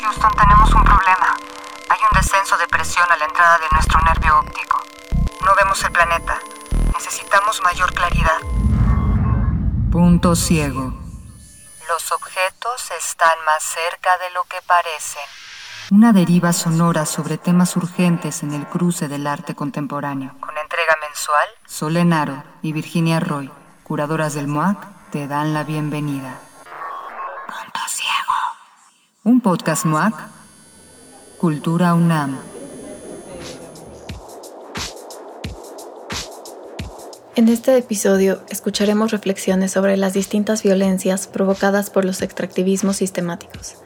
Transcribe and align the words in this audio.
Houston, 0.00 0.30
tenemos 0.36 0.74
un 0.74 0.84
problema. 0.84 1.36
Hay 1.88 1.98
un 2.10 2.18
descenso 2.18 2.56
de 2.56 2.68
presión 2.68 3.10
a 3.10 3.16
la 3.16 3.24
entrada 3.24 3.58
de 3.58 3.66
nuestro 3.72 4.00
nervio 4.02 4.38
óptico. 4.38 4.82
No 5.44 5.54
vemos 5.56 5.82
el 5.84 5.90
planeta. 5.90 6.38
Necesitamos 6.94 7.60
mayor 7.62 7.92
claridad. 7.92 8.38
Punto 9.90 10.36
ciego. 10.36 10.94
Los 11.88 12.12
objetos 12.12 12.90
están 12.98 13.36
más 13.44 13.62
cerca 13.62 14.18
de 14.18 14.30
lo 14.30 14.44
que 14.44 14.58
parecen. 14.66 15.22
Una 15.90 16.12
deriva 16.12 16.52
sonora 16.52 17.06
sobre 17.06 17.38
temas 17.38 17.76
urgentes 17.76 18.42
en 18.42 18.52
el 18.52 18.66
cruce 18.66 19.08
del 19.08 19.26
arte 19.26 19.54
contemporáneo. 19.54 20.34
Con 20.40 20.56
entrega 20.58 20.96
mensual, 21.00 21.48
Solenaro 21.66 22.42
y 22.62 22.72
Virginia 22.72 23.20
Roy, 23.20 23.50
curadoras 23.86 24.34
del 24.34 24.48
MOAC, 24.48 25.10
te 25.12 25.28
dan 25.28 25.54
la 25.54 25.62
bienvenida. 25.62 26.40
Punto 27.46 27.80
Ciego. 27.88 28.34
Un 29.22 29.40
podcast 29.40 29.84
MOAC. 29.84 30.14
Cultura 31.38 31.94
UNAM. 31.94 32.36
En 37.36 37.48
este 37.48 37.76
episodio 37.76 38.42
escucharemos 38.50 39.12
reflexiones 39.12 39.70
sobre 39.70 39.96
las 39.96 40.14
distintas 40.14 40.64
violencias 40.64 41.28
provocadas 41.28 41.88
por 41.90 42.04
los 42.04 42.22
extractivismos 42.22 42.96
sistemáticos, 42.96 43.76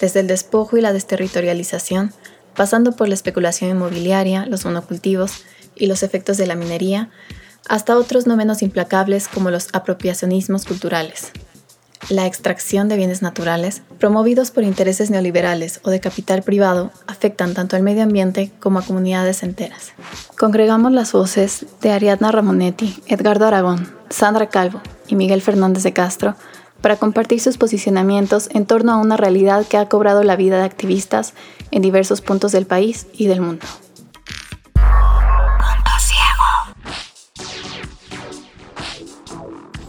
desde 0.00 0.20
el 0.20 0.28
despojo 0.28 0.78
y 0.78 0.80
la 0.80 0.94
desterritorialización, 0.94 2.14
pasando 2.56 2.92
por 2.92 3.08
la 3.08 3.14
especulación 3.14 3.68
inmobiliaria, 3.68 4.46
los 4.46 4.64
monocultivos 4.64 5.44
y 5.74 5.88
los 5.88 6.02
efectos 6.02 6.38
de 6.38 6.46
la 6.46 6.54
minería, 6.54 7.10
hasta 7.68 7.96
otros 7.96 8.26
no 8.26 8.36
menos 8.36 8.62
implacables 8.62 9.28
como 9.28 9.50
los 9.50 9.68
apropiacionismos 9.72 10.64
culturales, 10.64 11.32
la 12.08 12.26
extracción 12.26 12.88
de 12.88 12.96
bienes 12.96 13.22
naturales, 13.22 13.82
promovidos 13.98 14.50
por 14.50 14.64
intereses 14.64 15.10
neoliberales 15.10 15.80
o 15.84 15.90
de 15.90 16.00
capital 16.00 16.42
privado, 16.42 16.90
afectan 17.06 17.54
tanto 17.54 17.76
al 17.76 17.82
medio 17.82 18.02
ambiente 18.02 18.50
como 18.58 18.80
a 18.80 18.82
comunidades 18.82 19.42
enteras. 19.42 19.92
Congregamos 20.36 20.92
las 20.92 21.12
voces 21.12 21.66
de 21.80 21.92
Ariadna 21.92 22.32
Ramonetti, 22.32 23.02
Edgardo 23.06 23.46
Aragón, 23.46 23.88
Sandra 24.10 24.48
Calvo 24.48 24.80
y 25.06 25.14
Miguel 25.14 25.42
Fernández 25.42 25.84
de 25.84 25.92
Castro 25.92 26.34
para 26.80 26.96
compartir 26.96 27.40
sus 27.40 27.58
posicionamientos 27.58 28.48
en 28.52 28.66
torno 28.66 28.92
a 28.92 28.96
una 28.96 29.16
realidad 29.16 29.64
que 29.66 29.76
ha 29.76 29.88
cobrado 29.88 30.24
la 30.24 30.34
vida 30.34 30.58
de 30.58 30.64
activistas 30.64 31.32
en 31.70 31.82
diversos 31.82 32.20
puntos 32.20 32.50
del 32.50 32.66
país 32.66 33.06
y 33.12 33.28
del 33.28 33.40
mundo. 33.40 33.64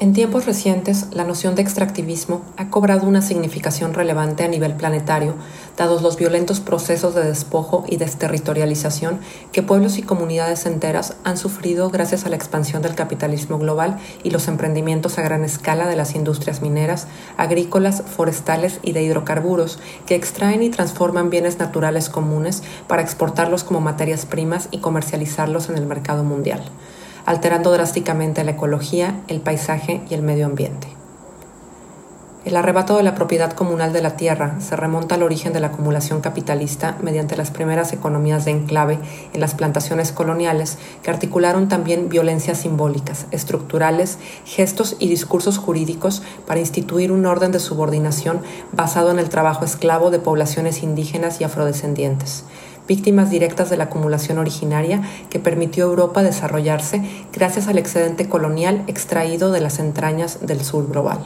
En 0.04 0.12
tiempos 0.12 0.46
recientes, 0.46 1.08
la 1.14 1.24
noción 1.24 1.56
de 1.56 1.62
extractivismo 1.62 2.42
ha 2.58 2.70
cobrado 2.70 3.08
una 3.08 3.22
significación 3.22 3.94
relevante 3.94 4.44
a 4.44 4.50
nivel 4.50 4.76
planetario, 4.76 5.36
dados 5.78 6.02
los 6.02 6.18
violentos 6.18 6.60
procesos 6.60 7.16
de 7.16 7.24
despojo 7.24 7.86
y 7.88 7.96
desterritorialización 7.96 9.22
que 9.54 9.64
pueblos 9.64 9.98
y 9.98 10.02
comunidades 10.02 10.66
enteras 10.66 11.16
han 11.24 11.38
sufrido 11.38 11.90
gracias 11.90 12.26
a 12.26 12.30
la 12.30 12.36
expansión 12.36 12.82
del 12.82 12.96
capitalismo 12.96 13.58
global 13.60 13.98
y 14.24 14.32
los 14.32 14.50
emprendimientos 14.50 15.18
a 15.20 15.22
gran 15.22 15.46
escala 15.46 15.88
de 15.88 15.96
las 15.96 16.16
industrias 16.16 16.62
mineras, 16.62 17.08
agrícolas, 17.38 18.02
forestales 18.02 18.82
y 18.84 18.92
de 18.92 19.04
hidrocarburos, 19.04 19.80
que 20.06 20.16
extraen 20.16 20.64
y 20.64 20.70
transforman 20.70 21.30
bienes 21.30 21.60
naturales 21.60 22.10
comunes 22.10 22.62
para 22.90 23.02
exportarlos 23.02 23.64
como 23.64 23.80
materias 23.80 24.26
primas 24.26 24.68
y 24.70 24.80
comercializarlos 24.80 25.70
en 25.70 25.78
el 25.78 25.86
mercado 25.86 26.26
mundial 26.26 26.62
alterando 27.26 27.72
drásticamente 27.72 28.44
la 28.44 28.52
ecología, 28.52 29.22
el 29.28 29.42
paisaje 29.42 30.02
y 30.10 30.14
el 30.14 30.22
medio 30.22 30.46
ambiente. 30.46 30.88
El 32.46 32.58
arrebato 32.58 32.98
de 32.98 33.04
la 33.04 33.16
propiedad 33.16 33.54
comunal 33.54 33.94
de 33.94 34.02
la 34.02 34.18
tierra 34.18 34.60
se 34.60 34.76
remonta 34.76 35.16
al 35.16 35.24
origen 35.24 35.54
de 35.54 35.62
la 35.62 35.68
acumulación 35.68 36.20
capitalista 36.20 36.98
mediante 37.02 37.38
las 37.38 37.52
primeras 37.52 37.94
economías 37.94 38.44
de 38.44 38.52
enclave 38.52 39.00
en 39.32 39.40
las 39.40 39.56
plantaciones 39.56 40.12
coloniales 40.12 40.78
que 41.04 41.10
articularon 41.10 41.70
también 41.70 42.10
violencias 42.10 42.58
simbólicas, 42.58 43.28
estructurales, 43.32 44.18
gestos 44.44 44.98
y 45.00 45.08
discursos 45.08 45.58
jurídicos 45.58 46.22
para 46.46 46.60
instituir 46.60 47.14
un 47.14 47.26
orden 47.26 47.54
de 47.54 47.62
subordinación 47.62 48.42
basado 48.74 49.12
en 49.12 49.20
el 49.20 49.30
trabajo 49.30 49.64
esclavo 49.64 50.12
de 50.12 50.20
poblaciones 50.20 50.84
indígenas 50.84 51.40
y 51.40 51.46
afrodescendientes, 51.46 52.44
víctimas 52.88 53.30
directas 53.30 53.70
de 53.70 53.78
la 53.78 53.86
acumulación 53.86 54.38
originaria 54.38 55.02
que 55.30 55.40
permitió 55.40 55.86
a 55.86 55.90
Europa 55.90 56.24
desarrollarse 56.24 57.02
gracias 57.32 57.68
al 57.68 57.78
excedente 57.78 58.28
colonial 58.28 58.84
extraído 58.88 59.52
de 59.52 59.62
las 59.62 59.80
entrañas 59.80 60.46
del 60.46 60.64
sur 60.64 60.90
global. 60.90 61.20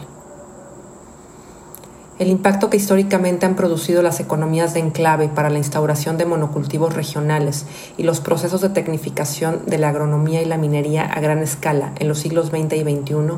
El 2.19 2.29
impacto 2.29 2.71
que 2.71 2.77
históricamente 2.77 3.45
han 3.45 3.55
producido 3.55 4.01
las 4.01 4.19
economías 4.19 4.73
de 4.73 4.79
enclave 4.79 5.27
para 5.27 5.51
la 5.51 5.59
instauración 5.59 6.17
de 6.17 6.25
monocultivos 6.25 6.95
regionales 6.95 7.67
y 7.95 8.03
los 8.03 8.21
procesos 8.21 8.61
de 8.61 8.69
tecnificación 8.69 9.61
de 9.67 9.77
la 9.77 9.89
agronomía 9.89 10.41
y 10.41 10.45
la 10.45 10.57
minería 10.57 11.03
a 11.03 11.19
gran 11.19 11.39
escala 11.39 11.91
en 11.99 12.07
los 12.07 12.17
siglos 12.17 12.47
XX 12.47 12.73
y 12.73 12.81
XXI 12.81 13.37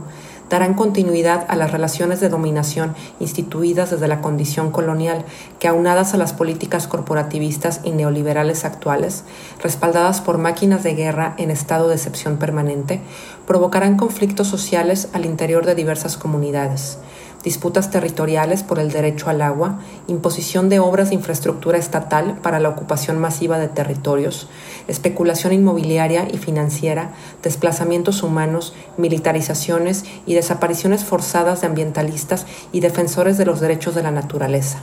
darán 0.50 0.74
continuidad 0.74 1.46
a 1.48 1.56
las 1.56 1.72
relaciones 1.72 2.20
de 2.20 2.30
dominación 2.30 2.96
instituidas 3.20 3.92
desde 3.92 4.08
la 4.08 4.22
condición 4.22 4.72
colonial, 4.72 5.26
que 5.60 5.68
aunadas 5.68 6.14
a 6.14 6.18
las 6.18 6.34
políticas 6.34 6.88
corporativistas 6.88 7.82
y 7.84 7.92
neoliberales 7.92 8.66
actuales, 8.66 9.24
respaldadas 9.62 10.22
por 10.22 10.38
máquinas 10.38 10.84
de 10.84 10.96
guerra 10.96 11.36
en 11.38 11.52
estado 11.52 11.88
de 11.88 11.96
excepción 11.96 12.38
permanente, 12.38 13.02
provocarán 13.46 13.98
conflictos 13.98 14.48
sociales 14.48 15.10
al 15.14 15.26
interior 15.26 15.66
de 15.66 15.76
diversas 15.76 16.18
comunidades 16.18 17.00
disputas 17.44 17.90
territoriales 17.92 18.64
por 18.64 18.80
el 18.80 18.92
derecho 18.92 19.30
al 19.30 19.42
agua, 19.42 19.80
imposición 20.08 20.70
de 20.70 20.80
obras 20.80 21.10
de 21.10 21.16
infraestructura 21.16 21.78
estatal 21.78 22.38
para 22.42 22.60
la 22.60 22.70
ocupación 22.70 23.18
masiva 23.20 23.60
de 23.60 23.68
territorios, 23.68 24.50
especulación 24.88 25.54
inmobiliaria 25.54 26.28
y 26.32 26.38
financiera, 26.38 27.12
desplazamientos 27.42 28.24
humanos, 28.24 28.74
militarizaciones 28.98 30.06
y 30.26 30.34
desapariciones 30.34 31.06
forzadas 31.06 31.62
de 31.62 31.68
ambientalistas 31.68 32.46
y 32.72 32.82
defensores 32.82 33.38
de 33.38 33.46
los 33.46 33.60
derechos 33.60 33.96
de 33.96 34.04
la 34.04 34.12
naturaleza 34.12 34.80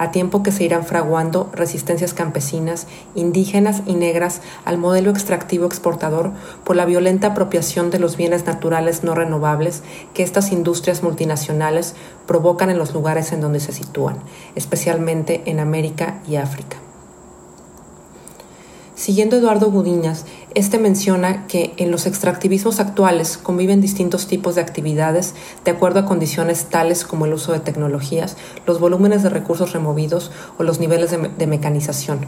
a 0.00 0.10
tiempo 0.12 0.42
que 0.42 0.50
se 0.50 0.64
irán 0.64 0.86
fraguando 0.86 1.50
resistencias 1.52 2.14
campesinas, 2.14 2.86
indígenas 3.14 3.82
y 3.84 3.96
negras 3.96 4.40
al 4.64 4.78
modelo 4.78 5.10
extractivo 5.10 5.66
exportador 5.66 6.32
por 6.64 6.74
la 6.74 6.86
violenta 6.86 7.28
apropiación 7.28 7.90
de 7.90 7.98
los 7.98 8.16
bienes 8.16 8.46
naturales 8.46 9.04
no 9.04 9.14
renovables 9.14 9.82
que 10.14 10.22
estas 10.22 10.52
industrias 10.52 11.02
multinacionales 11.02 11.94
provocan 12.26 12.70
en 12.70 12.78
los 12.78 12.94
lugares 12.94 13.30
en 13.32 13.42
donde 13.42 13.60
se 13.60 13.72
sitúan, 13.72 14.16
especialmente 14.54 15.42
en 15.44 15.60
América 15.60 16.22
y 16.26 16.36
África. 16.36 16.78
Siguiendo 19.00 19.38
Eduardo 19.38 19.70
Gudiñas, 19.70 20.26
este 20.54 20.78
menciona 20.78 21.46
que 21.46 21.72
en 21.78 21.90
los 21.90 22.04
extractivismos 22.04 22.80
actuales 22.80 23.38
conviven 23.38 23.80
distintos 23.80 24.26
tipos 24.26 24.56
de 24.56 24.60
actividades 24.60 25.34
de 25.64 25.70
acuerdo 25.70 26.00
a 26.00 26.04
condiciones 26.04 26.66
tales 26.66 27.06
como 27.06 27.24
el 27.24 27.32
uso 27.32 27.52
de 27.52 27.60
tecnologías, 27.60 28.36
los 28.66 28.78
volúmenes 28.78 29.22
de 29.22 29.30
recursos 29.30 29.72
removidos 29.72 30.30
o 30.58 30.64
los 30.64 30.80
niveles 30.80 31.10
de, 31.12 31.30
de 31.30 31.46
mecanización. 31.46 32.26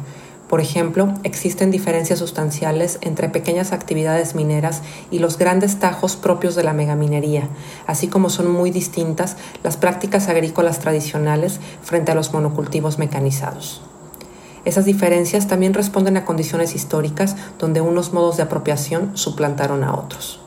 Por 0.48 0.62
ejemplo, 0.62 1.12
existen 1.24 1.70
diferencias 1.70 2.20
sustanciales 2.20 2.96
entre 3.02 3.28
pequeñas 3.28 3.72
actividades 3.72 4.34
mineras 4.34 4.80
y 5.10 5.18
los 5.18 5.36
grandes 5.36 5.78
tajos 5.78 6.16
propios 6.16 6.54
de 6.54 6.64
la 6.64 6.72
megaminería, 6.72 7.50
así 7.86 8.08
como 8.08 8.30
son 8.30 8.50
muy 8.50 8.70
distintas 8.70 9.36
las 9.62 9.76
prácticas 9.76 10.28
agrícolas 10.30 10.78
tradicionales 10.78 11.60
frente 11.82 12.12
a 12.12 12.14
los 12.14 12.32
monocultivos 12.32 12.98
mecanizados. 12.98 13.82
Esas 14.64 14.84
diferencias 14.84 15.48
también 15.48 15.74
responden 15.74 16.16
a 16.16 16.24
condiciones 16.24 16.74
históricas 16.74 17.36
donde 17.58 17.80
unos 17.80 18.12
modos 18.12 18.36
de 18.36 18.44
apropiación 18.44 19.16
suplantaron 19.16 19.82
a 19.82 19.94
otros. 19.94 20.41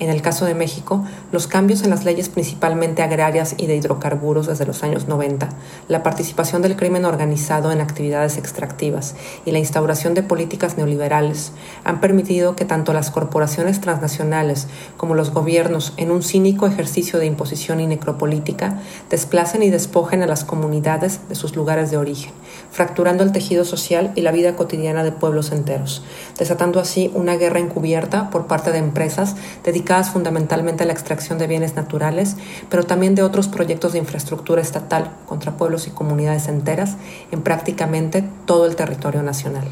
En 0.00 0.08
el 0.08 0.22
caso 0.22 0.46
de 0.46 0.54
México, 0.54 1.04
los 1.30 1.46
cambios 1.46 1.82
en 1.82 1.90
las 1.90 2.06
leyes 2.06 2.30
principalmente 2.30 3.02
agrarias 3.02 3.54
y 3.58 3.66
de 3.66 3.76
hidrocarburos 3.76 4.46
desde 4.46 4.64
los 4.64 4.82
años 4.82 5.08
90, 5.08 5.50
la 5.88 6.02
participación 6.02 6.62
del 6.62 6.74
crimen 6.74 7.04
organizado 7.04 7.70
en 7.70 7.82
actividades 7.82 8.38
extractivas 8.38 9.14
y 9.44 9.50
la 9.50 9.58
instauración 9.58 10.14
de 10.14 10.22
políticas 10.22 10.78
neoliberales 10.78 11.52
han 11.84 12.00
permitido 12.00 12.56
que 12.56 12.64
tanto 12.64 12.94
las 12.94 13.10
corporaciones 13.10 13.82
transnacionales 13.82 14.68
como 14.96 15.14
los 15.14 15.34
gobiernos, 15.34 15.92
en 15.98 16.10
un 16.10 16.22
cínico 16.22 16.66
ejercicio 16.66 17.18
de 17.18 17.26
imposición 17.26 17.78
y 17.80 17.86
necropolítica, 17.86 18.80
desplacen 19.10 19.62
y 19.62 19.68
despojen 19.68 20.22
a 20.22 20.26
las 20.26 20.44
comunidades 20.44 21.28
de 21.28 21.34
sus 21.34 21.54
lugares 21.54 21.90
de 21.90 21.98
origen, 21.98 22.32
fracturando 22.70 23.22
el 23.22 23.32
tejido 23.32 23.66
social 23.66 24.12
y 24.14 24.22
la 24.22 24.32
vida 24.32 24.56
cotidiana 24.56 25.04
de 25.04 25.12
pueblos 25.12 25.52
enteros, 25.52 26.02
desatando 26.38 26.80
así 26.80 27.10
una 27.14 27.36
guerra 27.36 27.58
encubierta 27.58 28.30
por 28.30 28.46
parte 28.46 28.72
de 28.72 28.78
empresas 28.78 29.36
dedicadas 29.62 29.89
fundamentalmente 30.12 30.84
a 30.84 30.86
la 30.86 30.92
extracción 30.92 31.38
de 31.38 31.48
bienes 31.48 31.74
naturales, 31.74 32.36
pero 32.68 32.84
también 32.84 33.14
de 33.14 33.22
otros 33.22 33.48
proyectos 33.48 33.92
de 33.92 33.98
infraestructura 33.98 34.62
estatal 34.62 35.10
contra 35.26 35.56
pueblos 35.56 35.88
y 35.88 35.90
comunidades 35.90 36.46
enteras 36.46 36.96
en 37.32 37.42
prácticamente 37.42 38.24
todo 38.46 38.66
el 38.66 38.76
territorio 38.76 39.22
nacional. 39.22 39.64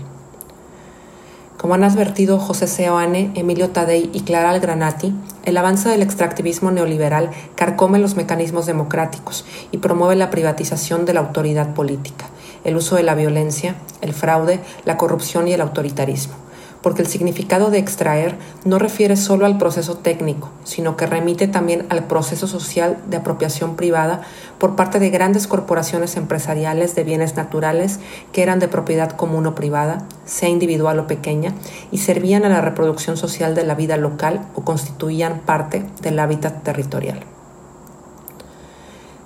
Como 1.57 1.75
han 1.75 1.85
advertido 1.85 2.39
José 2.39 2.67
Seoane, 2.67 3.33
Emilio 3.35 3.71
Tadei 3.71 4.11
y 4.13 4.21
Clara 4.21 4.51
Algranati, 4.51 5.15
el 5.45 5.57
avance 5.57 5.89
del 5.89 6.03
extractivismo 6.03 6.71
neoliberal 6.71 7.31
carcome 7.55 7.99
los 7.99 8.17
mecanismos 8.17 8.67
democráticos 8.67 9.45
y 9.71 9.79
promueve 9.79 10.17
la 10.17 10.31
privatización 10.31 11.05
de 11.05 11.15
la 11.15 11.21
autoridad 11.21 11.75
política, 11.75 12.27
el 12.65 12.77
uso 12.77 12.97
de 12.97 13.03
la 13.05 13.15
violencia, 13.15 13.77
el 14.01 14.15
fraude, 14.15 14.61
la 14.85 14.97
corrupción 14.97 15.47
y 15.49 15.53
el 15.53 15.61
autoritarismo 15.61 16.48
porque 16.83 17.03
el 17.03 17.09
significado 17.09 17.71
de 17.71 17.79
extraer 17.79 18.37
no 18.65 18.79
refiere 18.79 19.17
solo 19.17 19.47
al 19.47 19.59
proceso 19.59 19.97
técnico, 19.97 20.51
sino 20.65 20.97
que 20.97 21.07
remite 21.07 21.49
también 21.49 21.87
al 21.89 22.05
proceso 22.05 22.47
social 22.47 22.99
de 23.09 23.17
apropiación 23.19 23.77
privada 23.77 24.23
por 24.59 24.77
parte 24.77 24.99
de 24.99 25.11
grandes 25.11 25.47
corporaciones 25.47 26.17
empresariales 26.17 26.95
de 26.95 27.05
bienes 27.05 27.37
naturales 27.37 28.01
que 28.33 28.43
eran 28.43 28.59
de 28.59 28.69
propiedad 28.69 29.11
común 29.11 29.47
o 29.47 29.55
privada, 29.55 30.07
sea 30.25 30.49
individual 30.49 30.99
o 30.99 31.07
pequeña, 31.07 31.55
y 31.91 31.99
servían 31.99 32.45
a 32.45 32.49
la 32.49 32.61
reproducción 32.61 33.17
social 33.17 33.55
de 33.55 33.65
la 33.65 33.75
vida 33.75 33.97
local 33.97 34.47
o 34.55 34.63
constituían 34.63 35.41
parte 35.41 35.85
del 36.03 36.19
hábitat 36.19 36.63
territorial. 36.63 37.38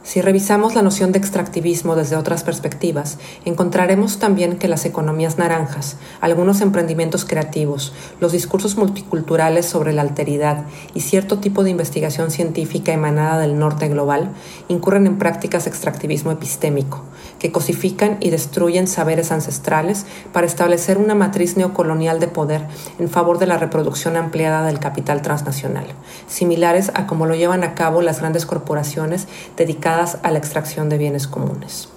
Si 0.05 0.21
revisamos 0.21 0.75
la 0.75 0.83
noción 0.83 1.13
de 1.13 1.21
extractivismo 1.21 1.95
desde 1.95 2.17
otras 2.17 2.43
perspectivas, 2.43 3.19
encontraremos 3.45 4.19
también 4.19 4.59
que 4.59 4.67
las 4.67 4.85
economías 4.85 5.39
naranjas, 5.39 5.97
algunos 6.21 6.61
emprendimientos 6.61 7.25
creativos, 7.25 7.93
los 8.19 8.33
discursos 8.33 8.77
multiculturales 8.77 9.65
sobre 9.65 9.93
la 9.93 10.03
alteridad 10.03 10.65
y 10.93 11.03
cierto 11.03 11.39
tipo 11.39 11.63
de 11.63 11.71
investigación 11.71 12.33
científica 12.33 12.93
emanada 12.93 13.39
del 13.39 13.61
norte 13.61 13.89
global 13.89 14.31
incurren 14.67 15.07
en 15.07 15.19
prácticas 15.19 15.65
de 15.65 15.71
extractivismo 15.71 16.33
epistémico, 16.33 17.05
que 17.39 17.53
cosifican 17.53 18.17
y 18.19 18.31
destruyen 18.31 18.89
saberes 18.89 19.31
ancestrales 19.31 20.05
para 20.33 20.49
establecer 20.49 20.99
una 20.99 21.15
matriz 21.15 21.57
neocolonial 21.57 22.19
de 22.19 22.27
poder 22.27 22.67
en 22.99 23.09
favor 23.09 23.39
de 23.39 23.47
la 23.47 23.57
reproducción 23.57 24.17
ampliada 24.17 24.67
del 24.67 24.81
capital 24.81 25.23
transnacional, 25.23 25.87
similares 26.27 26.91
a 26.95 27.07
como 27.07 27.27
lo 27.27 27.37
llevan 27.37 27.63
a 27.63 27.75
cabo 27.77 28.03
las 28.03 28.19
grandes 28.19 28.47
corporaciones 28.47 29.29
dedicadas 29.57 29.92
a 30.01 30.31
la 30.31 30.39
extracción 30.39 30.89
de 30.89 30.99
bienes 30.99 31.27
comunes. 31.27 31.89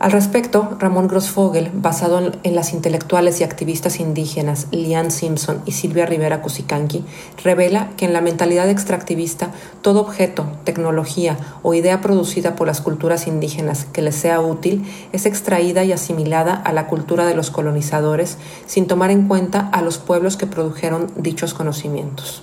Al 0.00 0.12
respecto, 0.12 0.78
Ramón 0.78 1.08
Grossfogel, 1.08 1.70
basado 1.74 2.32
en, 2.42 2.54
las 2.54 2.72
intelectuales 2.72 3.38
y 3.38 3.44
activistas 3.44 4.00
indígenas 4.00 4.66
Lian 4.70 5.10
Simpson 5.10 5.60
y 5.66 5.72
Silvia 5.72 6.06
Rivera 6.06 6.40
Cusicanqui, 6.40 7.04
revela 7.44 7.90
que 7.98 8.06
en 8.06 8.14
la 8.14 8.22
mentalidad 8.22 8.70
extractivista 8.70 9.50
todo 9.82 10.00
objeto, 10.00 10.46
tecnología 10.64 11.36
o 11.62 11.74
idea 11.74 12.00
producida 12.00 12.56
por 12.56 12.66
las 12.66 12.80
culturas 12.80 13.26
indígenas 13.26 13.84
que 13.84 14.00
les 14.00 14.14
sea 14.14 14.40
útil 14.40 14.90
es 15.12 15.26
extraída 15.26 15.84
y 15.84 15.92
asimilada 15.92 16.54
a 16.54 16.72
la 16.72 16.86
cultura 16.86 17.26
de 17.26 17.34
los 17.34 17.50
colonizadores 17.50 18.38
sin 18.64 18.86
tomar 18.86 19.10
en 19.10 19.28
cuenta 19.28 19.68
a 19.70 19.82
los 19.82 19.98
pueblos 19.98 20.38
que 20.38 20.46
produjeron 20.46 21.12
dichos 21.14 21.52
conocimientos. 21.52 22.42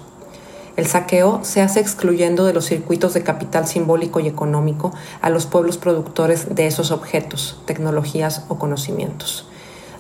El 0.78 0.86
saqueo 0.86 1.40
se 1.42 1.64
hace 1.64 1.80
excluyendo 1.80 2.46
de 2.46 2.54
los 2.54 2.66
circuitos 2.66 3.16
de 3.16 3.24
capital 3.24 3.66
simbólico 3.66 4.20
y 4.20 4.28
económico 4.28 4.94
a 5.22 5.32
los 5.32 5.48
pueblos 5.48 5.80
productores 5.80 6.54
de 6.54 6.68
esos 6.68 6.92
objetos, 6.92 7.60
tecnologías 7.66 8.44
o 8.48 8.60
conocimientos. 8.60 9.48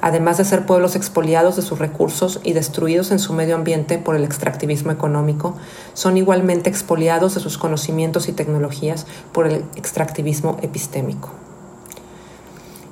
Además 0.01 0.37
de 0.37 0.45
ser 0.45 0.67
pueblos 0.67 0.95
expoliados 0.95 1.55
de 1.55 1.63
sus 1.63 1.79
recursos 1.79 2.39
y 2.43 2.53
destruidos 2.53 3.09
en 3.09 3.17
su 3.17 3.33
medio 3.33 3.55
ambiente 3.55 3.97
por 3.97 4.15
el 4.15 4.23
extractivismo 4.23 4.91
económico, 4.91 5.55
son 5.95 6.15
igualmente 6.15 6.69
expoliados 6.69 7.33
de 7.33 7.41
sus 7.41 7.57
conocimientos 7.57 8.29
y 8.29 8.33
tecnologías 8.33 9.07
por 9.31 9.47
el 9.47 9.65
extractivismo 9.75 10.59
epistémico. 10.61 11.31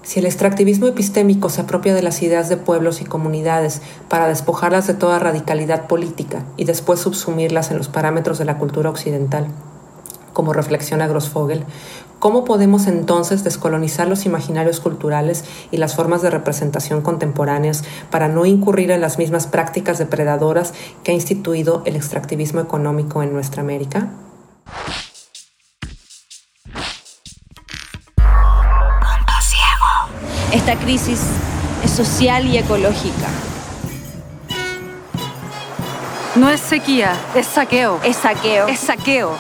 Si 0.06 0.20
el 0.20 0.28
extractivismo 0.28 0.86
epistémico 0.86 1.50
se 1.50 1.62
apropia 1.62 1.96
de 1.96 2.04
las 2.04 2.22
ideas 2.22 2.48
de 2.48 2.58
pueblos 2.58 3.02
y 3.02 3.06
comunidades 3.06 3.82
para 4.08 4.28
despojarlas 4.28 4.86
de 4.86 4.94
toda 4.94 5.18
radicalidad 5.18 5.88
política 5.88 6.46
y 6.58 6.66
después 6.66 7.00
subsumirlas 7.00 7.72
en 7.72 7.80
los 7.80 7.88
parámetros 7.88 8.38
de 8.38 8.46
la 8.46 8.60
cultura 8.60 8.92
occidental, 8.92 9.48
como 10.32 10.54
reflexiona 10.54 11.08
Grossfogel, 11.08 11.64
¿cómo 12.20 12.46
podemos 12.46 12.86
entonces 12.86 13.44
descolonizar 13.44 14.08
los 14.08 14.28
imaginarios 14.28 14.80
culturales 14.80 15.44
y 15.72 15.78
las 15.78 15.96
formas 15.96 16.22
de 16.22 16.30
representación 16.30 17.02
contemporáneas 17.02 17.84
para 18.12 18.28
no 18.28 18.46
incurrir 18.46 18.92
en 18.92 19.02
las 19.02 19.18
mismas 19.18 19.48
prácticas 19.48 19.98
depredadoras 19.98 20.76
que 21.04 21.14
ha 21.14 21.16
instituido 21.16 21.82
el 21.86 21.96
extractivismo 21.96 22.62
económico 22.62 23.24
en 23.24 23.34
nuestra 23.34 23.64
América? 23.64 24.12
Esta 30.68 30.80
crisis 30.80 31.20
es 31.84 31.92
social 31.92 32.48
y 32.48 32.58
ecológica. 32.58 33.28
No 36.34 36.50
es 36.50 36.60
sequía, 36.60 37.14
es 37.36 37.46
saqueo. 37.46 38.00
Es 38.04 38.16
saqueo. 38.16 38.68
Es 38.68 38.80
saqueo. 38.80 39.38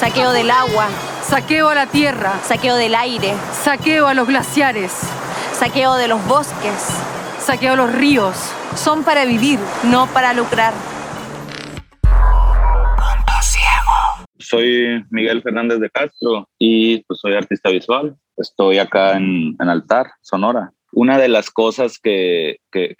Saqueo 0.00 0.32
del 0.32 0.50
agua. 0.50 0.86
Saqueo 1.28 1.68
a 1.68 1.74
la 1.74 1.86
tierra. 1.86 2.32
Saqueo 2.48 2.76
del 2.76 2.94
aire. 2.94 3.34
Saqueo 3.62 4.06
a 4.06 4.14
los 4.14 4.26
glaciares. 4.26 4.92
Saqueo 5.52 5.96
de 5.96 6.08
los 6.08 6.24
bosques. 6.24 6.82
Saqueo 7.44 7.74
a 7.74 7.76
los 7.76 7.92
ríos. 7.92 8.36
Son 8.74 9.04
para 9.04 9.26
vivir, 9.26 9.60
no 9.82 10.06
para 10.06 10.32
lucrar. 10.32 10.72
Soy 14.56 15.04
Miguel 15.10 15.42
Fernández 15.42 15.80
de 15.80 15.90
Castro 15.90 16.48
y 16.58 17.02
pues 17.04 17.20
soy 17.20 17.34
artista 17.34 17.70
visual. 17.70 18.16
Estoy 18.36 18.78
acá 18.78 19.16
en, 19.16 19.56
Altar, 19.58 20.06
Sonora. 20.22 20.72
Una 20.92 21.18
de 21.18 21.28
las 21.28 21.50
cosas 21.50 21.98
que, 21.98 22.58
que, 22.72 22.94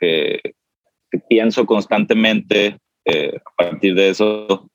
pienso 1.29 1.65
constantemente 1.65 2.79
eh, 3.07 3.33
a 3.37 3.63
partir 3.65 3.95
de 3.95 4.11
eso 4.11 4.69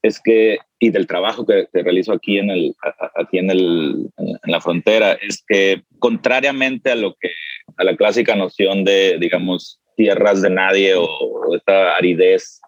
es 0.00 0.20
que, 0.22 0.58
y 0.78 0.90
del 0.90 1.06
trabajo 1.06 1.44
que, 1.44 1.66
realizo 1.72 2.12
aquí, 2.12 2.38
en, 2.38 2.50
el, 2.50 2.74
aquí 3.16 3.38
en, 3.38 3.50
el, 3.50 4.10
en 4.18 4.52
la 4.52 4.60
frontera, 4.60 5.12
es 5.14 5.44
que 5.46 5.82
contrariamente 5.98 6.90
a 6.90 6.96
lo 6.96 7.14
que, 7.14 7.30
a 7.76 7.84
la 7.84 7.96
clásica 7.96 8.36
noción 8.36 8.84
de, 8.84 9.16
digamos, 9.18 9.80
tierras 9.96 10.42
de 10.42 10.50
nadie 10.50 10.94
o, 10.96 11.54
esta 11.54 11.96
aridez 11.96 12.60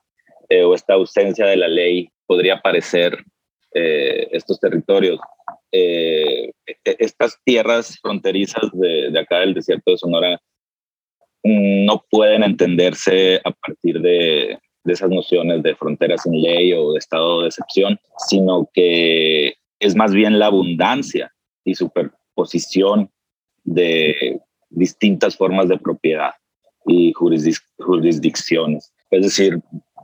eh, 0.48 0.62
o 0.62 0.74
esta 0.74 0.94
ausencia 0.94 1.46
de 1.46 1.56
la 1.56 1.68
ley 1.68 2.10
podría 2.26 2.60
parecer 2.60 3.24
eh, 3.74 4.28
estos 4.30 4.60
territorios. 4.60 5.18
Eh, 5.72 6.52
e-, 6.66 6.96
estas 7.00 7.36
tierras 7.44 7.98
fronterizas 8.00 8.70
de, 8.72 9.18
acá 9.18 9.40
del 9.40 9.54
desierto 9.54 9.90
de 9.90 9.98
Sonora 9.98 10.40
no 11.42 12.04
pueden 12.08 12.42
entenderse 12.42 13.40
a 13.44 13.50
partir 13.50 14.00
de, 14.00 14.58
esas 14.84 15.10
nociones 15.10 15.62
de 15.62 15.74
fronteras 15.74 16.22
sin 16.22 16.40
ley 16.40 16.72
o 16.72 16.92
de 16.92 16.98
estado 16.98 17.42
de 17.42 17.48
excepción, 17.48 17.98
sino 18.28 18.68
que 18.72 19.54
es 19.80 19.96
más 19.96 20.12
bien 20.12 20.38
la 20.38 20.46
abundancia 20.46 21.32
y 21.64 21.74
superposición 21.74 23.10
de 23.64 24.40
distintas 24.68 25.36
formas 25.36 25.68
de 25.68 25.78
propiedad 25.78 26.32
y 26.86 27.12
jurisdicciones. 27.12 28.92
Es 29.10 29.22
decir, 29.22 29.58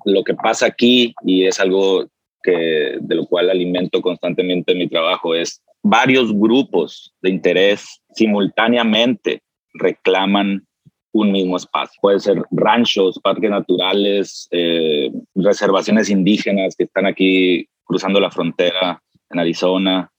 lo 0.07 0.25
que 0.25 0.35
pasa 0.35 0.67
aquí, 0.67 1.15
y 1.25 1.45
es 1.45 1.61
algo 1.61 2.09
que, 2.43 2.99
de 3.01 3.15
lo 3.15 3.27
cual 3.27 3.51
alimento 3.51 4.01
constantemente 4.01 4.75
mi 4.75 4.89
trabajo, 4.89 5.35
es 5.35 5.63
varios 5.83 6.33
grupos 6.33 7.15
de 7.23 7.31
interés 7.31 8.01
simultáneamente 8.15 9.43
reclaman 9.75 10.67
un 11.13 11.33
mismo 11.33 11.57
espacio. 11.57 11.99
Puede 12.01 12.21
ser 12.21 12.43
ranchos, 12.51 13.19
parques 13.23 13.51
naturales, 13.51 14.49
eh, 14.51 15.11
reservaciones 15.35 16.11
indígenas 16.11 16.77
que 16.77 16.85
están 16.85 17.07
aquí 17.07 17.67
cruzando 17.85 18.21
la 18.21 18.31
frontera 18.31 19.03
en 19.31 19.39
Arizona, 19.39 20.11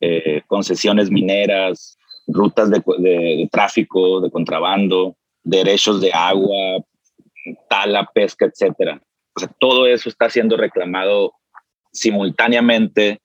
eh, 0.00 0.42
concesiones 0.46 1.10
mineras, 1.10 1.98
rutas 2.26 2.70
de, 2.70 3.48
tráfico, 3.50 4.20
de 4.20 4.30
contrabando, 4.30 5.16
derechos 5.42 6.00
de 6.00 6.12
agua, 6.12 6.84
tala, 7.68 8.08
pesca, 8.14 8.46
etcétera. 8.46 9.00
Todo 9.58 9.86
eso 9.86 10.08
está 10.08 10.28
siendo 10.28 10.56
reclamado 10.56 11.32
simultáneamente 11.98 13.20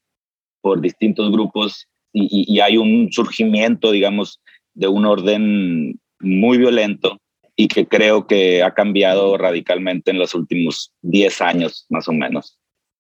por 0.62 0.82
distintos 0.82 1.32
grupos 1.32 1.88
y, 2.14 2.60
hay 2.60 2.78
un 2.78 3.12
surgimiento, 3.12 3.92
digamos, 3.92 4.40
de 4.76 4.88
un 4.88 5.06
orden 5.06 6.00
muy 6.20 6.58
violento 6.58 7.18
y 7.56 7.68
que 7.68 7.88
creo 7.88 8.28
que 8.28 8.64
ha 8.64 8.74
cambiado 8.74 9.38
radicalmente 9.38 10.12
en 10.12 10.20
los 10.20 10.36
últimos 10.36 10.94
10 11.02 11.42
años, 11.42 11.86
más 11.90 12.08
o 12.08 12.14
menos. 12.14 12.58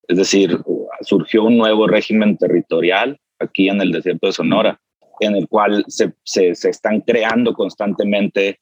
Es 0.07 0.17
decir, 0.17 0.59
surgió 1.01 1.43
un 1.43 1.57
nuevo 1.57 1.87
régimen 1.87 2.37
territorial 2.37 3.19
aquí 3.39 3.69
en 3.69 3.81
el 3.81 3.91
desierto 3.91 4.27
de 4.27 4.33
Sonora, 4.33 4.81
en 5.19 5.35
el 5.35 5.47
cual 5.47 5.85
se, 5.87 6.13
se, 6.23 6.49
están 6.49 7.01
creando 7.01 7.53
constantemente 7.53 8.59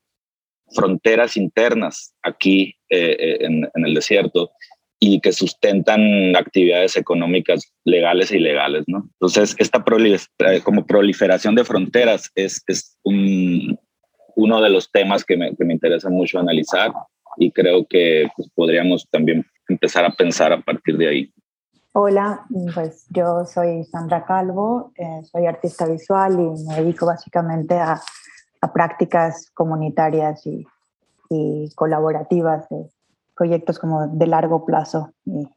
fronteras 0.74 1.38
internas 1.38 2.14
aquí 2.24 2.76
eh, 2.90 3.16
eh, 3.20 3.38
en, 3.42 3.70
en, 3.74 3.86
el 3.86 3.94
desierto 3.94 4.52
y 5.04 5.20
que 5.20 5.34
sustentan 5.34 6.36
actividades 6.36 6.96
económicas 6.96 7.74
legales 7.86 8.32
e 8.32 8.38
ilegales, 8.38 8.84
¿no? 8.86 9.10
Entonces, 9.14 9.56
esta 9.58 9.84
eh, 9.84 10.62
como 10.64 10.86
proliferación 10.86 11.56
de 11.56 11.66
fronteras 11.66 12.30
es, 12.36 12.62
es 12.68 13.00
un, 13.04 13.80
uno 14.36 14.62
de 14.62 14.70
los 14.70 14.92
temas 14.92 15.26
que 15.26 15.36
me, 15.36 15.56
que 15.56 15.66
me, 15.66 15.74
interesa 15.74 16.08
mucho 16.12 16.38
analizar 16.38 16.94
y 17.38 17.52
creo 17.52 17.84
que 17.90 18.28
pues, 18.36 18.48
podríamos 18.54 19.08
también 19.10 19.44
empezar 19.68 20.06
a 20.06 20.12
pensar 20.12 20.54
a 20.54 20.62
partir 20.62 20.96
de 20.98 21.08
ahí. 21.08 21.34
Hola, 21.94 22.46
pues 22.76 23.08
yo 23.10 23.44
soy 23.46 23.84
Sandra 23.86 24.24
Calvo, 24.24 24.94
eh, 24.98 25.24
soy 25.24 25.48
artista 25.48 25.88
visual 25.88 26.34
y 26.34 26.64
me 26.68 26.76
dedico 26.76 27.08
básicamente 27.08 27.74
a, 27.74 28.00
a 28.62 28.72
prácticas 28.72 29.50
comunitarias 29.56 30.46
y, 30.46 30.64
y 31.32 31.72
colaborativas 31.74 32.70
de, 32.70 32.86
proyectos 33.36 33.80
como 33.80 34.08
de 34.08 34.28
largo 34.28 34.66
plazo 34.66 35.12
y 35.26 35.48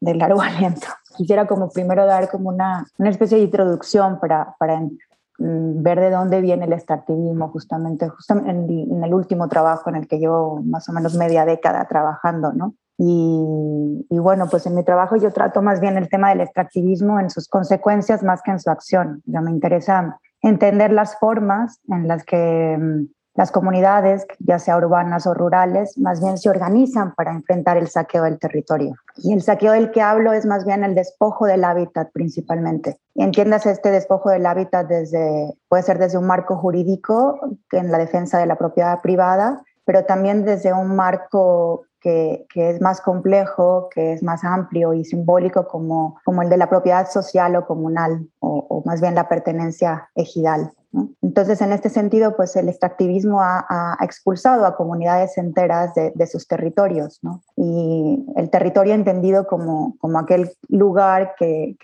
de 0.00 0.14
largo 0.14 0.40
aliento. 0.42 0.86
Quisiera 1.16 1.46
como 1.46 1.70
primero 1.70 2.06
dar 2.06 2.30
como 2.30 2.48
una, 2.50 2.86
una 2.98 3.10
especie 3.10 3.38
de 3.38 3.44
introducción 3.44 4.18
para, 4.20 4.54
para 4.58 4.80
mm, 4.80 5.82
ver 5.82 6.00
de 6.00 6.10
dónde 6.10 6.40
viene 6.40 6.64
el 6.66 6.72
extractivismo, 6.72 7.48
justamente, 7.48 8.08
justamente 8.08 8.82
en, 8.82 9.04
el 9.04 9.14
último 9.14 9.48
trabajo 9.48 9.90
en 9.90 9.96
el 9.96 10.08
que 10.08 10.18
llevo 10.18 10.60
más 10.62 10.88
o 10.88 10.92
menos 10.92 11.14
media 11.14 11.44
década 11.44 11.86
trabajando, 11.86 12.52
¿no? 12.52 12.74
Y, 12.98 14.06
y, 14.10 14.18
bueno, 14.18 14.46
pues 14.48 14.66
en 14.66 14.74
mi 14.74 14.84
trabajo 14.84 15.16
yo 15.16 15.32
trato 15.32 15.60
más 15.60 15.80
bien 15.80 15.96
el 15.96 16.08
tema 16.08 16.28
del 16.28 16.42
extractivismo 16.42 17.18
en 17.18 17.30
sus 17.30 17.48
consecuencias 17.48 18.22
más 18.22 18.42
que 18.42 18.52
en 18.52 18.60
su 18.60 18.70
acción. 18.70 19.22
Ya 19.24 19.40
me 19.40 19.50
interesa 19.50 20.20
entender 20.40 20.92
las 20.92 21.18
formas 21.18 21.80
en 21.88 22.06
las 22.06 22.24
que 22.24 22.76
mm, 22.78 23.06
las 23.34 23.50
comunidades, 23.50 24.26
ya 24.40 24.58
sea 24.58 24.76
urbanas 24.76 25.26
o 25.26 25.34
rurales, 25.34 25.96
más 25.96 26.20
bien 26.20 26.36
se 26.36 26.50
organizan 26.50 27.14
para 27.14 27.32
enfrentar 27.32 27.76
el 27.78 27.88
saqueo 27.88 28.24
del 28.24 28.38
territorio. 28.38 28.94
Y 29.16 29.32
el 29.32 29.42
saqueo 29.42 29.72
del 29.72 29.90
que 29.90 30.02
hablo 30.02 30.32
es 30.32 30.44
más 30.44 30.66
bien 30.66 30.84
el 30.84 30.94
despojo 30.94 31.46
del 31.46 31.64
hábitat 31.64 32.12
principalmente. 32.12 32.98
Y 33.14 33.22
entiendas 33.22 33.64
este 33.64 33.90
despojo 33.90 34.30
del 34.30 34.44
hábitat 34.44 34.86
desde, 34.86 35.54
puede 35.68 35.82
ser 35.82 35.98
desde 35.98 36.18
un 36.18 36.26
marco 36.26 36.56
jurídico 36.56 37.40
en 37.70 37.90
la 37.90 37.98
defensa 37.98 38.38
de 38.38 38.46
la 38.46 38.56
propiedad 38.56 39.00
privada, 39.00 39.62
pero 39.84 40.04
también 40.04 40.44
desde 40.44 40.72
un 40.72 40.94
marco 40.94 41.86
que, 42.00 42.46
es 42.54 42.80
más 42.80 43.00
complejo, 43.00 43.88
que 43.94 44.12
es 44.12 44.22
más 44.22 44.44
amplio 44.44 44.92
y 44.92 45.04
simbólico 45.04 45.68
como, 45.68 46.18
como 46.24 46.42
el 46.42 46.50
de 46.50 46.56
la 46.56 46.68
propiedad 46.68 47.08
social 47.08 47.56
o 47.56 47.66
comunal, 47.66 48.28
o 48.40 48.82
más 48.84 49.00
bien 49.00 49.14
la 49.14 49.28
pertenencia 49.28 50.10
ejidal. 50.16 50.72
Entonces, 51.22 51.60
en 51.62 51.72
este 51.72 51.88
sentido, 51.88 52.36
pues 52.36 52.54
el 52.56 52.68
extractivismo 52.68 53.40
ha, 53.40 53.96
expulsado 54.02 54.66
a 54.66 54.76
comunidades 54.76 55.38
enteras 55.38 55.94
de, 55.94 56.26
sus 56.26 56.46
territorios, 56.46 57.20
Y 57.56 58.26
el 58.36 58.50
territorio 58.50 58.94
entendido 58.94 59.46
como, 59.46 59.96
como 59.98 60.18
aquel 60.18 60.50
lugar 60.68 61.34
que, 61.38 61.76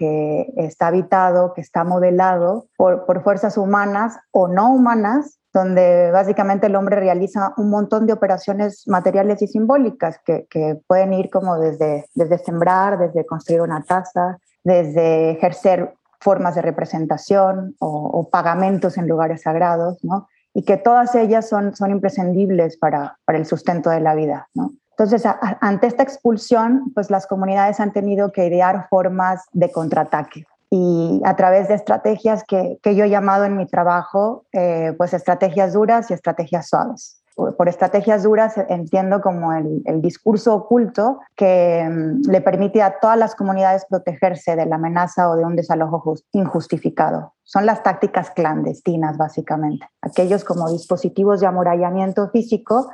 está 0.56 0.88
habitado, 0.88 1.54
que 1.54 1.60
está 1.60 1.84
modelado 1.84 2.66
por, 2.76 3.22
fuerzas 3.22 3.56
humanas 3.56 4.18
o 4.30 4.48
no 4.48 4.72
humanas, 4.72 5.38
donde 5.54 6.10
básicamente 6.12 6.66
el 6.66 6.76
hombre 6.76 6.96
realiza 6.96 7.54
un 7.56 7.70
montón 7.70 8.06
de 8.06 8.12
operaciones 8.12 8.86
materiales 8.86 9.40
y 9.40 9.48
simbólicas 9.48 10.20
que, 10.24 10.46
pueden 10.86 11.14
ir 11.14 11.30
como 11.30 11.58
desde, 11.58 12.06
desde 12.14 12.38
sembrar, 12.38 12.98
desde 12.98 13.24
construir 13.24 13.62
una 13.62 13.82
casa, 13.82 14.38
desde 14.64 15.30
ejercer 15.30 15.94
formas 16.20 16.54
de 16.54 16.62
representación 16.62 17.74
o, 17.78 18.28
pagamentos 18.30 18.98
en 18.98 19.08
lugares 19.08 19.42
sagrados, 19.42 20.02
¿no? 20.02 20.28
y 20.54 20.62
que 20.62 20.76
todas 20.76 21.14
ellas 21.14 21.48
son, 21.48 21.76
son 21.76 21.90
imprescindibles 21.90 22.76
para, 22.76 23.18
para 23.24 23.38
el 23.38 23.46
sustento 23.46 23.90
de 23.90 24.00
la 24.00 24.14
vida. 24.14 24.48
¿no? 24.54 24.72
Entonces, 24.90 25.22
ante 25.60 25.86
esta 25.86 26.02
expulsión, 26.02 26.92
pues 26.94 27.10
las 27.10 27.26
comunidades 27.26 27.78
han 27.78 27.92
tenido 27.92 28.32
que 28.32 28.46
idear 28.46 28.88
formas 28.88 29.44
de 29.52 29.70
contraataque 29.70 30.44
y 30.70 31.22
a 31.24 31.36
través 31.36 31.68
de 31.68 31.74
estrategias 31.74 32.44
que, 32.44 32.78
que 32.82 32.94
yo 32.94 33.04
he 33.04 33.10
llamado 33.10 33.44
en 33.44 33.56
mi 33.56 33.66
trabajo, 33.66 34.44
eh, 34.52 34.94
pues 34.98 35.14
estrategias 35.14 35.72
duras 35.72 36.10
y 36.10 36.14
estrategias 36.14 36.68
suaves 36.68 37.18
por 37.56 37.68
estrategias 37.68 38.24
duras 38.24 38.54
entiendo 38.68 39.20
como 39.20 39.52
el, 39.52 40.02
discurso 40.02 40.54
oculto 40.54 41.20
que 41.36 41.88
mm, 41.88 42.28
le 42.30 42.40
permite 42.40 42.82
a 42.82 42.98
todas 42.98 43.16
las 43.16 43.36
comunidades 43.36 43.86
protegerse 43.88 44.56
de 44.56 44.66
la 44.66 44.76
amenaza 44.76 45.30
o 45.30 45.36
de 45.36 45.44
un 45.44 45.54
desalojo 45.54 46.14
injustificado. 46.32 47.34
Son 47.44 47.64
las 47.64 47.82
tácticas 47.82 48.30
clandestinas, 48.32 49.16
básicamente. 49.16 49.86
Aquellos 50.02 50.44
como 50.44 50.70
dispositivos 50.70 51.40
de 51.40 51.46
amurallamiento 51.46 52.28
físico 52.30 52.90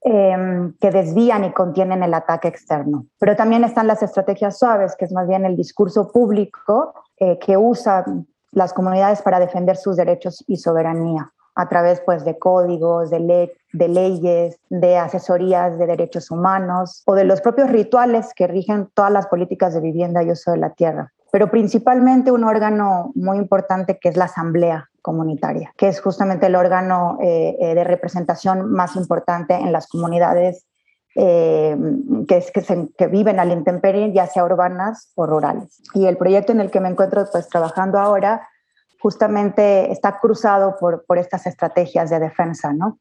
em, 0.00 0.74
que 0.80 0.90
desvían 0.90 1.44
y 1.44 1.52
contienen 1.52 2.02
el 2.02 2.14
ataque 2.14 2.48
externo. 2.48 3.06
Pero 3.18 3.36
también 3.36 3.64
están 3.64 3.86
las 3.86 4.02
estrategias 4.02 4.58
suaves, 4.58 4.96
que 4.96 5.04
es 5.04 5.12
más 5.12 5.28
bien 5.28 5.44
el 5.44 5.56
discurso 5.56 6.10
público 6.10 6.94
eh, 7.18 7.38
que 7.38 7.56
usan 7.56 8.26
las 8.50 8.72
comunidades 8.72 9.20
para 9.20 9.40
defender 9.40 9.76
sus 9.76 9.96
derechos 9.96 10.42
y 10.46 10.56
soberanía 10.56 11.32
a 11.58 11.68
través 11.68 12.00
pues, 12.00 12.24
de 12.24 12.38
códigos, 12.38 13.10
de, 13.10 13.52
de 13.72 13.88
leyes, 13.88 14.58
de 14.70 14.96
asesorías 14.96 15.78
de 15.78 15.86
derechos 15.86 16.30
humanos 16.30 17.02
o 17.06 17.14
de 17.14 17.24
los 17.24 17.40
propios 17.40 17.70
rituales 17.70 18.32
que 18.34 18.46
rigen 18.46 18.88
todas 18.94 19.12
las 19.12 19.26
políticas 19.26 19.74
de 19.74 19.80
vivienda 19.80 20.22
y 20.22 20.30
uso 20.30 20.50
de 20.52 20.58
la 20.58 20.70
tierra. 20.70 21.12
Pero 21.30 21.50
principalmente 21.50 22.32
un 22.32 22.44
órgano 22.44 23.12
muy 23.14 23.36
importante 23.36 23.98
que 23.98 24.08
es 24.08 24.16
la 24.16 24.24
Asamblea 24.24 24.88
Comunitaria, 25.02 25.72
que 25.76 25.88
es 25.88 26.00
justamente 26.00 26.46
el 26.46 26.54
órgano 26.54 27.18
eh, 27.20 27.56
eh, 27.60 27.74
de 27.74 27.84
representación 27.84 28.70
más 28.72 28.96
importante 28.96 29.54
en 29.54 29.72
las 29.72 29.86
comunidades 29.86 30.66
eh, 31.14 31.76
que, 32.26 33.06
viven 33.08 33.40
al 33.40 33.50
intemperie, 33.50 34.12
ya 34.12 34.26
sea 34.26 34.44
urbanas 34.44 35.12
o 35.14 35.26
rurales. 35.26 35.82
Y 35.92 36.06
el 36.06 36.16
proyecto 36.16 36.52
en 36.52 36.60
el 36.60 36.70
que 36.70 36.80
me 36.80 36.88
encuentro 36.88 37.24
pues, 37.30 37.48
trabajando 37.48 37.98
ahora 37.98 38.48
justamente 39.00 39.92
está 39.92 40.18
cruzado 40.20 40.76
por, 40.78 41.04
por 41.04 41.18
estas 41.18 41.46
estrategias 41.46 42.10
de 42.10 42.20
defensa, 42.20 42.72
¿no? 42.72 42.98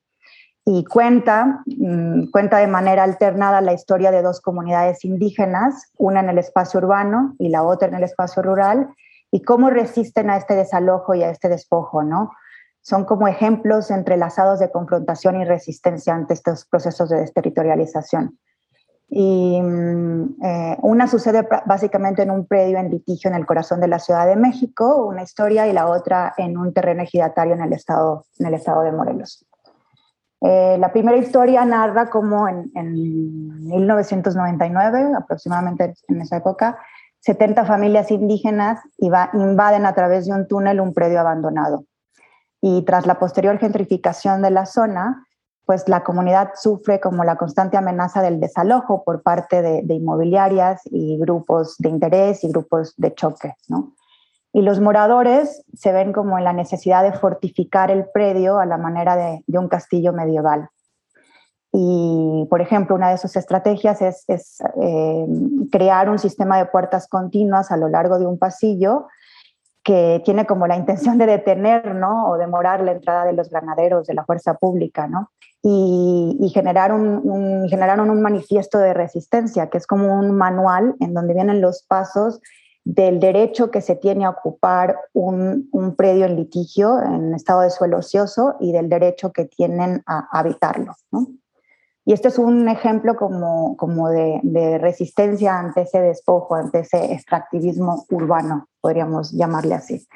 Y 0.70 0.84
cuenta, 0.84 1.64
mm, 1.66 2.30
cuenta 2.30 2.58
de 2.58 2.68
manera 2.68 3.04
alternada 3.04 3.62
la 3.62 3.72
historia 3.72 4.12
de 4.12 4.22
dos 4.22 4.42
comunidades 4.42 5.06
indígenas, 5.06 5.94
una 5.98 6.20
en 6.20 6.28
el 6.28 6.40
espacio 6.40 6.82
urbano 6.82 7.36
y 7.40 7.48
la 7.48 7.64
otra 7.64 7.88
en 7.88 7.96
el 7.96 8.04
espacio 8.04 8.44
rural, 8.44 8.90
y 9.32 9.44
cómo 9.44 9.70
resisten 9.70 10.30
a 10.30 10.36
este 10.36 10.56
desalojo 10.56 11.16
y 11.16 11.24
a 11.24 11.30
este 11.30 11.48
despojo, 11.48 12.04
¿no? 12.04 12.34
Son 12.82 13.06
como 13.06 13.30
ejemplos 13.30 13.92
entrelazados 13.92 14.60
de 14.60 14.70
confrontación 14.70 15.40
y 15.40 15.46
resistencia 15.46 16.14
ante 16.14 16.34
estos 16.34 16.66
procesos 16.66 17.08
de 17.08 17.22
desterritorialización. 17.22 18.38
Y 19.08 19.62
mm, 19.62 20.44
eh, 20.44 20.78
una 20.82 21.08
sucede 21.08 21.48
básicamente 21.66 22.24
en 22.24 22.32
un 22.32 22.46
predio 22.46 22.78
en 22.78 22.92
litigio 22.92 23.30
en 23.30 23.38
el 23.38 23.46
corazón 23.46 23.80
de 23.80 23.88
la 23.88 24.00
Ciudad 24.00 24.28
de 24.28 24.36
México, 24.36 25.06
una 25.06 25.24
historia, 25.24 25.66
y 25.66 25.72
la 25.72 25.88
otra 25.88 26.34
en 26.36 26.58
un 26.58 26.74
terreno 26.74 27.04
ejidatario 27.04 27.54
en 27.54 27.62
el 27.62 27.72
estado, 27.72 28.26
en 28.38 28.48
el 28.48 28.56
estado 28.56 28.82
de 28.82 28.92
Morelos. 28.92 29.48
Eh, 30.42 30.78
la 30.80 30.92
primera 30.92 31.18
historia 31.18 31.66
narra 31.66 32.10
cómo 32.10 32.48
en, 32.48 32.72
en, 32.76 33.68
1999, 33.68 35.14
aproximadamente 35.18 35.94
en 36.08 36.22
esa 36.22 36.38
época, 36.38 36.78
70 37.22 37.66
familias 37.66 38.12
indígenas 38.12 38.80
invaden 38.98 39.86
a 39.86 39.94
través 39.94 40.28
de 40.28 40.34
un 40.34 40.48
túnel 40.48 40.80
un 40.80 40.94
predio 40.94 41.20
abandonado. 41.20 41.86
Y 42.62 42.84
tras 42.84 43.06
la 43.06 43.20
posterior 43.20 43.58
gentrificación 43.60 44.42
de 44.42 44.52
la 44.52 44.66
zona, 44.66 45.28
pues 45.68 45.90
la 45.90 46.04
comunidad 46.04 46.52
sufre 46.56 47.02
como 47.02 47.26
la 47.26 47.36
constante 47.36 47.76
amenaza 47.76 48.22
del 48.22 48.40
desalojo 48.40 49.04
por 49.04 49.22
parte 49.22 49.62
de, 49.62 49.94
inmobiliarias 49.94 50.82
y 50.86 51.18
grupos 51.18 51.76
de 51.78 51.90
interés 51.90 52.46
y 52.46 52.48
grupos 52.48 52.94
de 52.96 53.14
choque, 53.14 53.54
¿no? 53.68 53.94
Y 54.54 54.62
los 54.62 54.80
moradores 54.80 55.64
se 55.74 55.92
ven 55.92 56.14
como 56.14 56.38
en 56.38 56.44
la 56.44 56.54
necesidad 56.54 57.04
de 57.04 57.14
fortificar 57.14 57.92
el 57.92 58.06
predio 58.14 58.60
a 58.60 58.66
la 58.66 58.78
manera 58.78 59.16
de, 59.16 59.44
un 59.58 59.68
castillo 59.68 60.14
medieval. 60.14 60.70
Y, 61.72 62.48
por 62.50 62.62
ejemplo, 62.62 62.96
una 62.96 63.12
de 63.12 63.18
sus 63.18 63.36
estrategias 63.36 64.02
es, 64.02 64.26
eh, 64.82 65.26
crear 65.72 66.10
un 66.10 66.18
sistema 66.18 66.58
de 66.58 66.66
puertas 66.66 67.08
continuas 67.08 67.72
a 67.72 67.78
lo 67.78 67.90
largo 67.90 68.18
de 68.18 68.26
un 68.26 68.40
pasillo 68.40 69.08
que 69.84 70.22
tiene 70.26 70.46
como 70.46 70.68
la 70.68 70.76
intención 70.76 71.18
de 71.18 71.28
detener 71.28 71.94
¿no? 71.96 72.30
o 72.30 72.38
demorar 72.38 72.82
la 72.82 72.94
entrada 72.94 73.26
de 73.26 73.34
los 73.34 73.50
granaderos 73.50 74.08
de 74.08 74.16
la 74.16 74.26
fuerza 74.26 74.56
pública. 74.56 75.08
¿no? 75.08 75.30
y, 75.70 76.50
generar 76.54 76.94
un, 76.94 77.68
generaron 77.70 78.10
un 78.10 78.22
manifiesto 78.22 78.80
de 78.80 78.94
resistencia, 78.94 79.70
que 79.70 79.78
es 79.78 79.88
como 79.88 80.18
un 80.18 80.32
manual 80.32 80.96
en 81.00 81.14
donde 81.14 81.34
vienen 81.34 81.62
los 81.62 81.84
pasos 81.84 82.40
del 82.88 83.20
derecho 83.20 83.70
que 83.70 83.82
se 83.82 83.98
tiene 83.98 84.24
a 84.24 84.30
ocupar 84.30 84.98
un, 85.12 85.70
predio 85.98 86.26
en 86.26 86.38
litigio 86.38 87.02
en 87.04 87.34
estado 87.34 87.62
de 87.62 87.70
suelo 87.70 87.98
ocioso 87.98 88.56
y 88.62 88.72
del 88.72 88.88
derecho 88.88 89.34
que 89.34 89.44
tienen 89.44 90.04
a 90.06 90.30
habitarlo. 90.32 90.96
Y 92.06 92.14
esto 92.14 92.30
es 92.30 92.40
un 92.40 92.70
ejemplo 92.70 93.18
como, 93.18 93.76
como 93.76 94.10
de, 94.10 94.78
resistencia 94.80 95.60
ante 95.60 95.82
ese 95.82 96.00
despojo, 96.00 96.56
ante 96.56 96.80
ese 96.80 97.12
extractivismo 97.12 98.06
urbano, 98.10 98.70
podríamos 98.80 99.34
llamarle 99.34 99.76
así. 99.76 100.08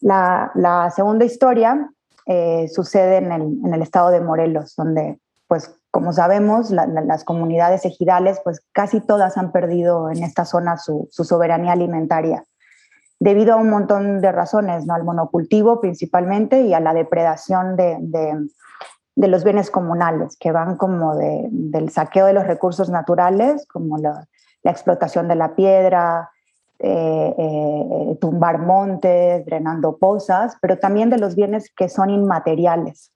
La, 0.00 0.50
la 0.54 0.90
segunda 0.90 1.26
historia 1.26 1.90
eh, 2.24 2.68
sucede 2.68 3.18
en 3.18 3.32
el, 3.32 3.42
en 3.42 3.74
el, 3.74 3.82
estado 3.82 4.10
de 4.10 4.22
Morelos, 4.22 4.74
donde 4.76 5.20
pues 5.46 5.78
como 5.92 6.14
sabemos, 6.14 6.70
las 6.70 7.22
comunidades 7.22 7.84
ejidales, 7.84 8.40
pues 8.42 8.62
casi 8.72 9.00
todas 9.00 9.36
han 9.36 9.52
perdido 9.52 10.10
en 10.10 10.22
esta 10.22 10.46
zona 10.46 10.78
su, 10.78 11.06
soberanía 11.10 11.72
alimentaria, 11.72 12.44
debido 13.20 13.52
a 13.52 13.56
un 13.56 13.68
montón 13.68 14.22
de 14.22 14.32
razones, 14.32 14.86
¿no? 14.86 14.94
al 14.94 15.04
monocultivo 15.04 15.82
principalmente 15.82 16.62
y 16.62 16.72
a 16.72 16.80
la 16.80 16.94
depredación 16.94 17.76
de, 17.76 17.98
de, 18.00 19.28
los 19.28 19.44
bienes 19.44 19.70
comunales, 19.70 20.38
que 20.40 20.50
van 20.50 20.78
como 20.78 21.14
del 21.14 21.90
saqueo 21.90 22.24
de 22.24 22.32
los 22.32 22.46
recursos 22.46 22.88
naturales, 22.88 23.66
como 23.66 23.98
la, 23.98 24.26
explotación 24.64 25.28
de 25.28 25.34
la 25.34 25.54
piedra, 25.54 26.30
eh, 26.78 27.34
eh, 27.36 28.18
tumbar 28.18 28.58
montes, 28.60 29.44
drenando 29.44 29.98
pozas, 29.98 30.56
pero 30.62 30.78
también 30.78 31.10
de 31.10 31.18
los 31.18 31.36
bienes 31.36 31.70
que 31.76 31.90
son 31.90 32.08
inmateriales, 32.08 33.12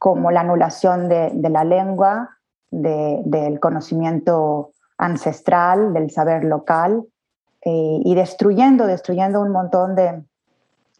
como 0.00 0.30
la 0.30 0.40
anulación 0.40 1.10
de, 1.10 1.30
la 1.50 1.62
lengua, 1.62 2.38
del 2.70 3.60
conocimiento 3.60 4.70
ancestral, 4.96 5.92
del 5.92 6.10
saber 6.10 6.42
local, 6.44 7.04
eh, 7.62 8.00
y 8.02 8.14
destruyendo, 8.14 8.86
destruyendo 8.86 9.42
un 9.42 9.50
montón 9.50 9.94
de, 9.94 10.24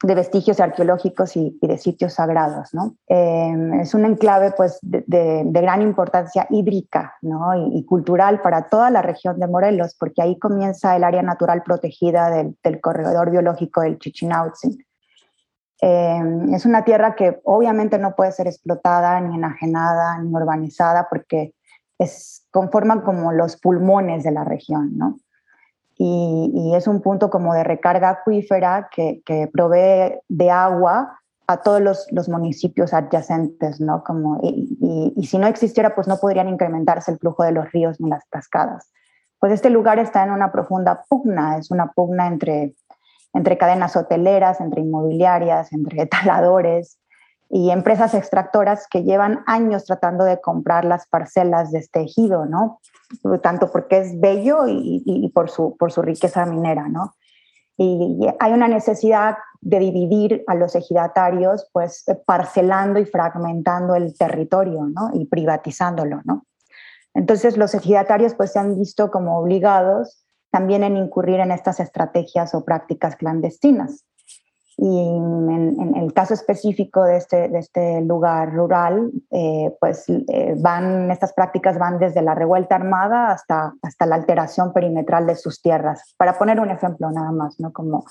vestigios 0.02 0.60
arqueológicos 0.60 1.34
y, 1.34 1.58
de 1.62 1.78
sitios 1.78 2.12
sagrados. 2.12 2.74
¿no? 2.74 2.96
Em, 3.06 3.80
es 3.80 3.94
un 3.94 4.04
enclave 4.04 4.52
pues, 4.54 4.78
de, 4.82 5.44
gran 5.46 5.80
importancia 5.80 6.46
hídrica 6.50 7.14
¿no? 7.22 7.54
y, 7.72 7.82
cultural 7.86 8.42
para 8.42 8.68
toda 8.68 8.90
la 8.90 9.00
región 9.00 9.40
de 9.40 9.46
Morelos, 9.46 9.96
porque 9.98 10.20
ahí 10.20 10.38
comienza 10.38 10.94
el 10.94 11.04
área 11.04 11.22
natural 11.22 11.62
protegida 11.62 12.28
del, 12.28 12.54
del 12.62 12.82
corredor 12.82 13.30
biológico 13.30 13.80
del 13.80 13.98
Chichinautzin. 13.98 14.76
Em, 15.82 16.52
es 16.52 16.66
una 16.66 16.84
tierra 16.84 17.14
que 17.14 17.40
obviamente 17.44 17.98
no 17.98 18.14
puede 18.14 18.32
ser 18.32 18.46
explotada, 18.46 19.18
ni 19.20 19.34
enajenada, 19.34 20.18
ni 20.18 20.30
urbanizada, 20.34 21.06
porque 21.08 21.54
es, 21.98 22.46
conforman 22.50 23.00
como 23.00 23.32
los 23.32 23.56
pulmones 23.56 24.22
de 24.22 24.32
la 24.32 24.44
región, 24.44 24.96
¿no? 24.98 25.18
Y, 25.96 26.72
es 26.74 26.86
un 26.86 27.02
punto 27.02 27.28
como 27.28 27.52
de 27.52 27.62
recarga 27.64 28.08
acuífera 28.08 28.88
que, 28.90 29.22
provee 29.52 30.18
de 30.28 30.50
agua 30.50 31.18
a 31.46 31.58
todos 31.58 32.06
los, 32.10 32.28
municipios 32.28 32.94
adyacentes, 32.94 33.80
¿no? 33.80 34.02
Como, 34.04 34.38
y, 34.42 35.12
y, 35.16 35.26
si 35.26 35.36
no 35.38 35.46
existiera, 35.46 35.94
pues 35.94 36.08
no 36.08 36.18
podrían 36.18 36.48
incrementarse 36.48 37.10
el 37.10 37.18
flujo 37.18 37.42
de 37.42 37.52
los 37.52 37.70
ríos 37.72 38.00
ni 38.00 38.08
las 38.08 38.24
cascadas. 38.30 38.90
Pues 39.38 39.52
este 39.52 39.70
lugar 39.70 39.98
está 39.98 40.22
en 40.22 40.30
una 40.30 40.52
profunda 40.52 41.04
pugna, 41.08 41.58
es 41.58 41.70
una 41.70 41.92
pugna 41.92 42.26
entre 42.26 42.74
entre 43.32 43.58
cadenas 43.58 43.96
hoteleras, 43.96 44.60
entre 44.60 44.82
inmobiliarias, 44.82 45.72
entre 45.72 46.06
taladores 46.06 46.98
y 47.48 47.70
empresas 47.70 48.14
extractoras 48.14 48.86
que 48.88 49.02
llevan 49.02 49.42
años 49.46 49.84
tratando 49.84 50.24
de 50.24 50.40
comprar 50.40 50.84
las 50.84 51.06
parcelas 51.08 51.72
de 51.72 51.80
este 51.80 52.02
ejido, 52.02 52.46
¿no? 52.46 52.80
Tanto 53.42 53.72
porque 53.72 53.98
es 53.98 54.20
bello 54.20 54.68
y, 54.68 55.30
por, 55.34 55.50
su, 55.50 55.76
por 55.76 55.90
su 55.90 56.00
riqueza 56.00 56.46
minera, 56.46 56.88
¿no? 56.88 57.14
Y 57.76 58.20
hay 58.38 58.52
una 58.52 58.68
necesidad 58.68 59.36
de 59.60 59.80
dividir 59.80 60.44
a 60.46 60.54
los 60.54 60.76
ejidatarios, 60.76 61.68
pues 61.72 62.04
parcelando 62.24 63.00
y 63.00 63.04
fragmentando 63.04 63.96
el 63.96 64.16
territorio, 64.16 64.84
¿no? 64.84 65.10
Y 65.12 65.26
privatizándolo, 65.26 66.20
¿no? 66.24 66.46
Entonces 67.14 67.56
los 67.56 67.74
ejidatarios 67.74 68.34
pues 68.34 68.52
se 68.52 68.60
han 68.60 68.78
visto 68.78 69.10
como 69.10 69.38
obligados 69.38 70.19
también 70.50 70.84
en 70.84 70.96
incurrir 70.96 71.40
en 71.40 71.52
estas 71.52 71.80
estrategias 71.80 72.54
o 72.54 72.64
prácticas 72.64 73.16
clandestinas. 73.16 74.04
Y 74.82 74.98
en, 74.98 75.94
el 75.94 76.14
caso 76.14 76.32
específico 76.32 77.04
de 77.04 77.18
este, 77.18 77.48
de 77.50 77.58
este 77.58 78.00
lugar 78.00 78.54
rural, 78.54 79.10
eh, 79.30 79.76
pues 79.78 80.06
eh, 80.08 80.54
van, 80.56 81.10
estas 81.10 81.34
prácticas 81.34 81.78
van 81.78 81.98
desde 81.98 82.22
la 82.22 82.34
revuelta 82.34 82.76
armada 82.76 83.30
hasta, 83.30 83.74
hasta 83.82 84.06
la 84.06 84.14
alteración 84.14 84.72
perimetral 84.72 85.26
de 85.26 85.36
sus 85.36 85.60
tierras. 85.60 86.14
Para 86.16 86.38
poner 86.38 86.60
un 86.60 86.70
ejemplo 86.70 87.10
nada 87.10 87.30
más, 87.30 87.60
¿no? 87.60 87.74
Como 87.74 88.06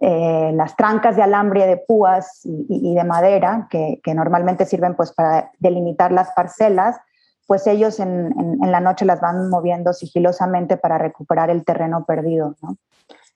eh, 0.00 0.52
las 0.54 0.76
trancas 0.76 1.16
de 1.16 1.22
alambre 1.22 1.66
de 1.66 1.78
púas 1.78 2.40
y, 2.44 2.94
de 2.94 3.04
madera, 3.04 3.66
que, 3.70 4.00
que, 4.02 4.12
normalmente 4.12 4.66
sirven 4.66 4.96
pues 4.96 5.10
para 5.12 5.52
delimitar 5.58 6.12
las 6.12 6.32
parcelas, 6.32 6.98
pues 7.46 7.66
ellos 7.66 8.00
en, 8.00 8.32
la 8.60 8.80
noche 8.80 9.04
las 9.04 9.20
van 9.20 9.48
moviendo 9.50 9.92
sigilosamente 9.92 10.76
para 10.76 10.98
recuperar 10.98 11.50
el 11.50 11.64
terreno 11.64 12.04
perdido. 12.04 12.56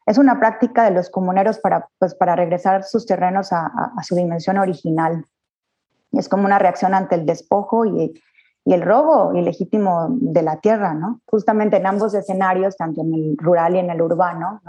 Es 0.07 0.17
una 0.17 0.39
práctica 0.41 0.85
de 0.85 0.93
los 0.93 1.11
comuneros 1.11 1.59
para, 1.59 1.89
pues, 1.99 2.15
para 2.15 2.35
regresar 2.35 2.85
sus 2.85 3.05
terrenos 3.05 3.53
a, 3.53 3.93
su 4.03 4.15
dimensión 4.15 4.57
original. 4.59 5.27
Es 6.13 6.29
como 6.29 6.47
una 6.47 6.59
reacción 6.59 6.95
ante 6.95 7.15
el 7.15 7.27
despojo 7.27 7.85
y, 7.85 8.21
el 8.65 8.83
robo 8.83 9.33
ilegítimo 9.33 10.09
de 10.11 10.43
la 10.43 10.61
tierra, 10.61 10.93
¿no? 10.93 11.23
Justamente 11.25 11.79
en 11.79 11.87
ambos 11.87 12.13
escenarios, 12.13 12.77
tanto 12.77 13.01
en 13.01 13.15
el 13.15 13.37
rural 13.39 13.77
y 13.77 13.79
en 13.79 13.89
el 13.89 14.03
urbano, 14.03 14.61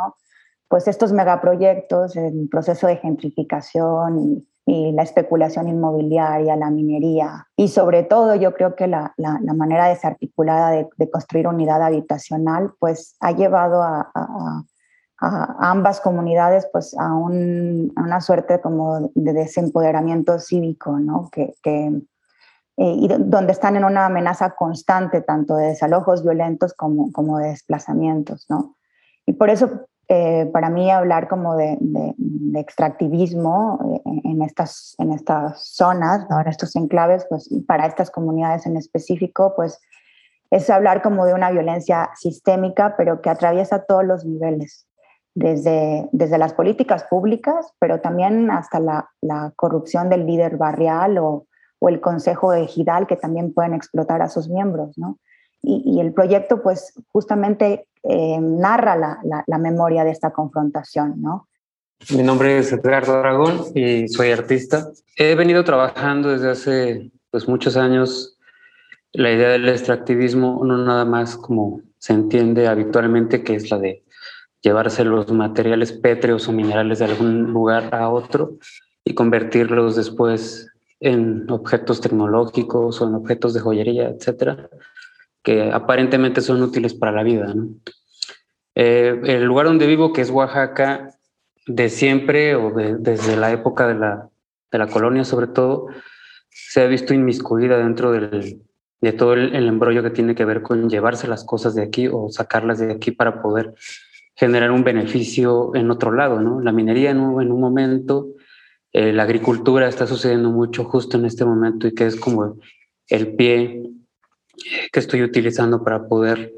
Pues 0.69 0.87
estos 0.87 1.11
megaproyectos, 1.11 2.15
el 2.15 2.47
proceso 2.49 2.87
de 2.87 2.95
gentrificación 2.95 4.19
y 4.19 4.48
y 4.69 4.91
la 4.91 5.01
especulación 5.01 5.67
inmobiliaria, 5.67 6.55
la 6.55 6.69
minería 6.69 7.47
y 7.55 7.69
sobre 7.69 8.03
todo 8.03 8.35
yo 8.35 8.53
creo 8.53 8.75
que 8.75 8.85
la, 8.85 9.15
la, 9.17 9.39
manera 9.55 9.87
desarticulada 9.87 10.69
de, 10.69 11.09
construir 11.09 11.47
unidad 11.47 11.81
habitacional 11.81 12.73
pues 12.77 13.15
ha 13.19 13.31
llevado 13.31 13.81
a, 13.81 14.11
ambas 15.17 15.99
comunidades 15.99 16.67
pues 16.71 16.95
a, 16.99 17.13
un, 17.13 17.91
una 17.97 18.21
suerte 18.21 18.61
como 18.61 19.11
de 19.15 19.33
desempoderamiento 19.33 20.39
cívico, 20.39 20.99
¿no? 20.99 21.29
Que 21.31 21.55
eh, 21.63 22.01
y 22.77 23.07
donde 23.07 23.51
están 23.51 23.75
en 23.75 23.83
una 23.83 24.05
amenaza 24.05 24.51
constante 24.51 25.21
tanto 25.21 25.55
de 25.55 25.69
desalojos 25.69 26.23
violentos 26.23 26.73
como, 26.75 27.11
como 27.11 27.39
de 27.39 27.49
desplazamientos, 27.49 28.45
¿no? 28.49 28.77
Y 29.25 29.33
por 29.33 29.49
eso 29.49 29.87
eh, 30.11 30.49
para 30.51 30.71
mí 30.71 30.89
hablar 30.89 31.27
como 31.27 31.55
de, 31.55 31.77
extractivismo 32.55 34.01
eh, 34.05 34.21
en, 34.23 34.41
estas, 34.41 34.95
en 34.97 35.11
estas 35.13 35.63
zonas, 35.63 36.25
en 36.31 36.47
estos 36.47 36.75
enclaves, 36.75 37.27
pues 37.29 37.47
para 37.67 37.85
estas 37.85 38.09
comunidades 38.09 38.65
en 38.65 38.75
específico, 38.75 39.53
pues 39.55 39.79
es 40.49 40.67
hablar 40.71 41.03
como 41.03 41.27
de 41.27 41.35
una 41.35 41.51
violencia 41.51 42.09
sistémica, 42.15 42.95
pero 42.97 43.21
que 43.21 43.29
atraviesa 43.29 43.85
todos 43.85 44.03
los 44.03 44.25
niveles, 44.25 44.87
desde, 45.35 46.09
desde 46.11 46.39
las 46.39 46.53
políticas 46.53 47.03
públicas, 47.03 47.71
pero 47.77 48.01
también 48.01 48.49
hasta 48.49 48.79
la, 48.79 49.11
la 49.21 49.53
corrupción 49.55 50.09
del 50.09 50.25
líder 50.25 50.57
barrial 50.57 51.19
o, 51.19 51.45
o, 51.77 51.87
el 51.87 52.01
consejo 52.01 52.51
ejidal, 52.53 53.05
que 53.05 53.15
también 53.15 53.53
pueden 53.53 53.75
explotar 53.75 54.23
a 54.23 54.29
sus 54.29 54.49
miembros, 54.49 54.97
¿no? 54.97 55.19
Y, 55.61 55.83
y 55.85 55.99
el 55.99 56.13
proyecto, 56.13 56.63
pues 56.63 56.93
justamente 57.11 57.88
eh, 58.03 58.39
narra 58.39 58.95
la, 58.95 59.43
la, 59.45 59.57
memoria 59.57 60.03
de 60.03 60.11
esta 60.11 60.31
confrontación, 60.31 61.21
¿no? 61.21 61.47
Mi 62.15 62.23
nombre 62.23 62.57
es 62.57 62.71
Edgardo 62.71 63.19
Aragón 63.19 63.65
y 63.75 64.07
soy 64.07 64.31
artista. 64.31 64.89
He 65.17 65.35
venido 65.35 65.65
trabajando 65.65 66.29
desde 66.29 66.49
hace 66.49 67.11
pues, 67.29 67.47
muchos 67.47 67.75
años 67.75 68.37
la 69.11 69.31
idea 69.31 69.49
del 69.49 69.67
extractivismo, 69.67 70.63
no 70.63 70.77
nada 70.77 71.03
más 71.03 71.35
como 71.35 71.81
se 71.97 72.13
entiende 72.13 72.67
habitualmente, 72.67 73.43
que 73.43 73.55
es 73.55 73.69
la 73.69 73.79
de 73.79 74.03
llevarse 74.61 75.03
los 75.03 75.31
materiales 75.31 75.91
pétreos 75.91 76.47
o 76.47 76.53
minerales 76.53 76.99
de 76.99 77.05
algún 77.05 77.51
lugar 77.51 77.93
a 77.93 78.09
otro 78.09 78.57
y 79.03 79.13
convertirlos 79.13 79.95
después 79.95 80.67
en 80.99 81.49
objetos 81.49 82.01
tecnológicos 82.01 83.01
o 83.01 83.07
en 83.07 83.15
objetos 83.15 83.53
de 83.53 83.61
joyería, 83.61 84.09
etcétera, 84.09 84.69
que 85.49 85.63
aparentemente 85.71 86.41
son 86.41 86.61
útiles 86.61 86.93
para 86.93 87.11
la 87.11 87.23
vida. 87.23 87.51
Eh, 88.75 89.19
el 89.23 89.45
lugar 89.45 89.65
donde 89.65 89.87
vivo, 89.87 90.13
que 90.13 90.21
es 90.21 90.29
Oaxaca, 90.29 91.09
de 91.65 91.89
siempre 91.89 92.53
o 92.53 92.71
desde 92.71 93.35
la 93.35 93.51
época 93.51 93.87
de 93.87 93.95
la, 93.95 94.29
de 94.71 94.77
la, 94.77 94.85
colonia 94.85 95.23
sobre 95.23 95.47
todo, 95.47 95.87
se 96.51 96.83
ha 96.83 96.85
visto 96.85 97.15
inmiscuida 97.15 97.79
dentro 97.79 98.11
del, 98.11 98.61
de 99.01 99.11
todo 99.11 99.33
el, 99.33 99.67
embrollo 99.67 100.03
que 100.03 100.11
tiene 100.11 100.35
que 100.35 100.45
ver 100.45 100.61
con 100.61 100.87
llevarse 100.87 101.27
las 101.27 101.43
cosas 101.43 101.73
de 101.73 101.81
aquí 101.81 102.07
o 102.07 102.29
sacarlas 102.29 102.77
de 102.77 102.91
aquí 102.91 103.09
para 103.09 103.41
poder 103.41 103.73
generar 104.35 104.69
un 104.69 104.83
beneficio 104.83 105.71
en 105.73 105.89
otro 105.89 106.11
lado. 106.11 106.39
¿no? 106.41 106.61
La 106.61 106.71
minería 106.71 107.09
en 107.09 107.21
un, 107.21 107.41
en 107.41 107.51
un 107.51 107.59
momento, 107.59 108.27
eh, 108.93 109.13
la 109.13 109.23
agricultura 109.23 109.87
está 109.87 110.05
sucediendo 110.05 110.51
mucho 110.51 110.83
justo 110.83 111.17
en 111.17 111.25
este 111.25 111.43
momento 111.43 111.87
y 111.87 111.95
que 111.95 112.05
es 112.05 112.17
como 112.17 112.59
el 113.07 113.35
pie 113.35 113.89
que 114.91 114.99
estoy 114.99 115.23
utilizando 115.23 115.83
para 115.83 116.07
poder 116.07 116.53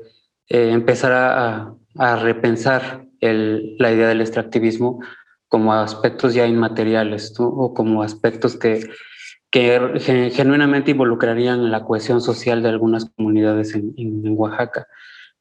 eh, 0.49 0.71
empezar 0.71 1.11
a, 1.13 1.75
repensar 2.17 3.05
la 3.19 3.91
idea 3.91 4.07
del 4.07 4.21
extractivismo 4.21 5.01
como 5.47 5.73
aspectos 5.73 6.33
ya 6.33 6.47
inmateriales 6.47 7.33
o 7.37 7.73
como 7.73 8.01
aspectos 8.01 8.57
que, 8.57 8.89
genuinamente 9.51 10.91
involucrarían 10.91 11.71
la 11.71 11.83
cohesión 11.83 12.21
social 12.21 12.63
de 12.63 12.69
algunas 12.69 13.05
comunidades 13.05 13.75
en, 13.75 14.23
Oaxaca. 14.37 14.87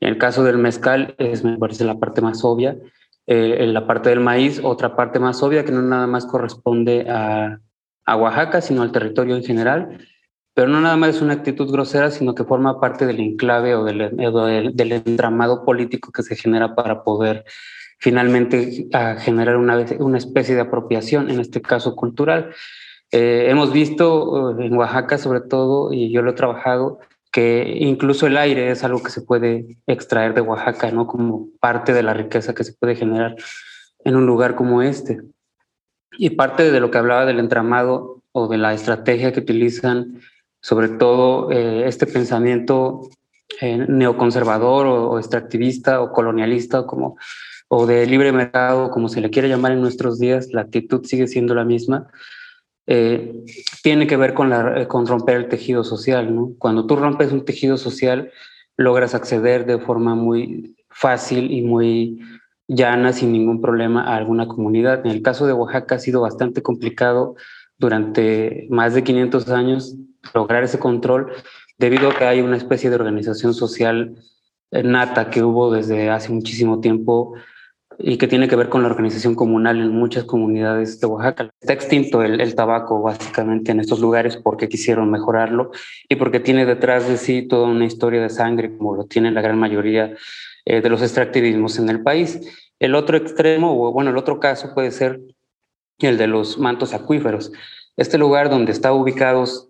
En 0.00 0.08
el 0.08 0.18
caso 0.18 0.42
del 0.42 0.58
mezcal, 0.58 1.14
es, 1.18 1.44
me 1.44 1.56
parece 1.58 1.84
la 1.84 1.98
parte 1.98 2.20
más 2.20 2.44
obvia. 2.44 2.76
Eh, 3.26 3.58
en 3.60 3.72
la 3.72 3.86
parte 3.86 4.10
del 4.10 4.20
maíz, 4.20 4.60
otra 4.62 4.96
parte 4.96 5.20
más 5.20 5.42
obvia 5.42 5.64
que 5.64 5.72
no 5.72 5.82
nada 5.82 6.08
más 6.08 6.26
corresponde 6.26 7.06
a 7.08 8.16
Oaxaca, 8.16 8.60
sino 8.60 8.82
al 8.82 8.90
territorio 8.90 9.36
en 9.36 9.44
general, 9.44 9.98
pero 10.54 10.68
no 10.68 10.80
nada 10.80 10.96
más 10.96 11.16
es 11.16 11.22
una 11.22 11.34
actitud 11.34 11.70
grosera, 11.70 12.10
sino 12.10 12.34
que 12.34 12.44
forma 12.44 12.80
parte 12.80 13.06
del 13.06 13.20
enclave 13.20 13.74
o 13.74 13.84
del, 13.84 14.10
del, 14.74 14.92
entramado 14.92 15.64
político 15.64 16.12
que 16.12 16.22
se 16.22 16.36
genera 16.36 16.74
para 16.74 17.04
poder 17.04 17.44
finalmente 17.98 18.88
generar 19.18 19.56
una, 19.56 19.84
una 19.98 20.18
especie 20.18 20.54
de 20.54 20.62
apropiación, 20.62 21.30
en 21.30 21.40
este 21.40 21.60
caso 21.60 21.94
cultural. 21.94 22.52
Eh, 23.12 23.46
hemos 23.48 23.72
visto 23.72 24.58
en 24.58 24.76
Oaxaca 24.76 25.18
sobre 25.18 25.40
todo, 25.40 25.92
y 25.92 26.10
yo 26.10 26.22
lo 26.22 26.30
he 26.30 26.34
trabajado, 26.34 26.98
que 27.32 27.76
incluso 27.78 28.26
el 28.26 28.36
aire 28.36 28.70
es 28.70 28.82
algo 28.84 29.02
que 29.02 29.10
se 29.10 29.22
puede 29.22 29.76
extraer 29.86 30.34
de 30.34 30.40
Oaxaca, 30.40 30.90
¿no? 30.90 31.06
Como 31.06 31.48
parte 31.60 31.92
de 31.92 32.02
la 32.02 32.14
riqueza 32.14 32.54
que 32.54 32.64
se 32.64 32.72
puede 32.72 32.96
generar 32.96 33.36
en 34.04 34.16
un 34.16 34.26
lugar 34.26 34.56
como 34.56 34.82
este. 34.82 35.20
Y 36.18 36.30
parte 36.30 36.70
de 36.70 36.80
lo 36.80 36.90
que 36.90 36.98
hablaba 36.98 37.26
del 37.26 37.38
entramado 37.38 38.22
o 38.32 38.48
de 38.48 38.58
la 38.58 38.74
estrategia 38.74 39.32
que 39.32 39.40
utilizan, 39.40 40.20
sobre 40.60 40.88
todo 40.88 41.50
eh, 41.50 41.86
este 41.86 42.06
pensamiento 42.06 43.08
eh, 43.60 43.84
neoconservador 43.88 44.86
o, 44.86 45.18
extractivista 45.18 46.00
o 46.00 46.12
colonialista 46.12 46.80
o, 46.80 46.86
como, 46.86 47.16
o 47.68 47.86
de 47.86 48.06
libre 48.06 48.32
mercado, 48.32 48.90
como 48.90 49.08
se 49.08 49.20
le 49.20 49.30
quiere 49.30 49.48
llamar 49.48 49.72
en 49.72 49.80
nuestros 49.80 50.18
días, 50.18 50.48
la 50.52 50.62
actitud 50.62 51.04
sigue 51.04 51.26
siendo 51.26 51.54
la 51.54 51.64
misma. 51.64 52.08
Eh, 52.86 53.44
tiene 53.82 54.06
que 54.06 54.16
ver 54.16 54.34
con, 54.34 54.52
con 54.88 55.06
romper 55.06 55.36
el 55.36 55.48
tejido 55.48 55.84
social. 55.84 56.34
Cuando 56.58 56.86
tú 56.86 56.96
rompes 56.96 57.32
un 57.32 57.44
tejido 57.44 57.76
social, 57.76 58.30
logras 58.76 59.14
acceder 59.14 59.66
de 59.66 59.78
forma 59.78 60.14
muy 60.14 60.76
fácil 60.88 61.50
y 61.52 61.62
muy 61.62 62.20
llana, 62.66 63.12
sin 63.12 63.32
ningún 63.32 63.60
problema, 63.60 64.04
a 64.04 64.16
alguna 64.16 64.48
comunidad. 64.48 65.04
En 65.04 65.12
el 65.12 65.22
caso 65.22 65.46
de 65.46 65.52
Oaxaca 65.52 65.96
ha 65.96 65.98
sido 65.98 66.20
bastante 66.20 66.62
complicado 66.62 67.34
durante 67.78 68.66
más 68.70 68.94
de 68.94 69.04
500 69.04 69.48
años 69.50 69.96
lograr 70.34 70.64
ese 70.64 70.78
control 70.78 71.32
debido 71.78 72.10
a 72.10 72.14
que 72.14 72.24
hay 72.24 72.40
una 72.40 72.56
especie 72.56 72.90
de 72.90 72.96
organización 72.96 73.54
social 73.54 74.16
nata 74.70 75.30
que 75.30 75.42
hubo 75.42 75.72
desde 75.72 76.10
hace 76.10 76.30
muchísimo 76.30 76.80
tiempo 76.80 77.34
y 78.02 78.16
que 78.16 78.28
tiene 78.28 78.48
que 78.48 78.56
ver 78.56 78.68
con 78.68 78.82
la 78.82 78.88
organización 78.88 79.34
comunal 79.34 79.78
en 79.78 79.90
muchas 79.90 80.24
comunidades 80.24 81.00
de 81.00 81.06
Oaxaca. 81.06 81.50
Está 81.60 81.74
extinto 81.74 82.22
el, 82.22 82.54
tabaco 82.54 83.02
básicamente 83.02 83.72
en 83.72 83.80
estos 83.80 84.00
lugares 84.00 84.36
porque 84.36 84.68
quisieron 84.68 85.10
mejorarlo 85.10 85.70
y 86.08 86.16
porque 86.16 86.40
tiene 86.40 86.64
detrás 86.64 87.06
de 87.08 87.18
sí 87.18 87.42
toda 87.42 87.68
una 87.68 87.84
historia 87.84 88.22
de 88.22 88.30
sangre 88.30 88.74
como 88.76 88.96
lo 88.96 89.04
tiene 89.04 89.30
la 89.30 89.42
gran 89.42 89.58
mayoría 89.58 90.14
eh, 90.64 90.80
de 90.80 90.88
los 90.88 91.02
extractivismos 91.02 91.78
en 91.78 91.90
el 91.90 92.02
país. 92.02 92.40
El 92.78 92.94
otro 92.94 93.16
extremo, 93.16 93.86
o 93.86 93.92
bueno, 93.92 94.10
el 94.10 94.16
otro 94.16 94.40
caso 94.40 94.72
puede 94.72 94.90
ser 94.90 95.20
el 95.98 96.16
de 96.16 96.26
los 96.26 96.58
mantos 96.58 96.94
acuíferos. 96.94 97.52
Este 97.96 98.16
lugar 98.16 98.48
donde 98.48 98.72
están 98.72 98.92
ubicados 98.92 99.69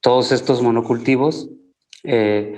todos 0.00 0.32
estos 0.32 0.62
monocultivos 0.62 1.48
eh, 2.04 2.56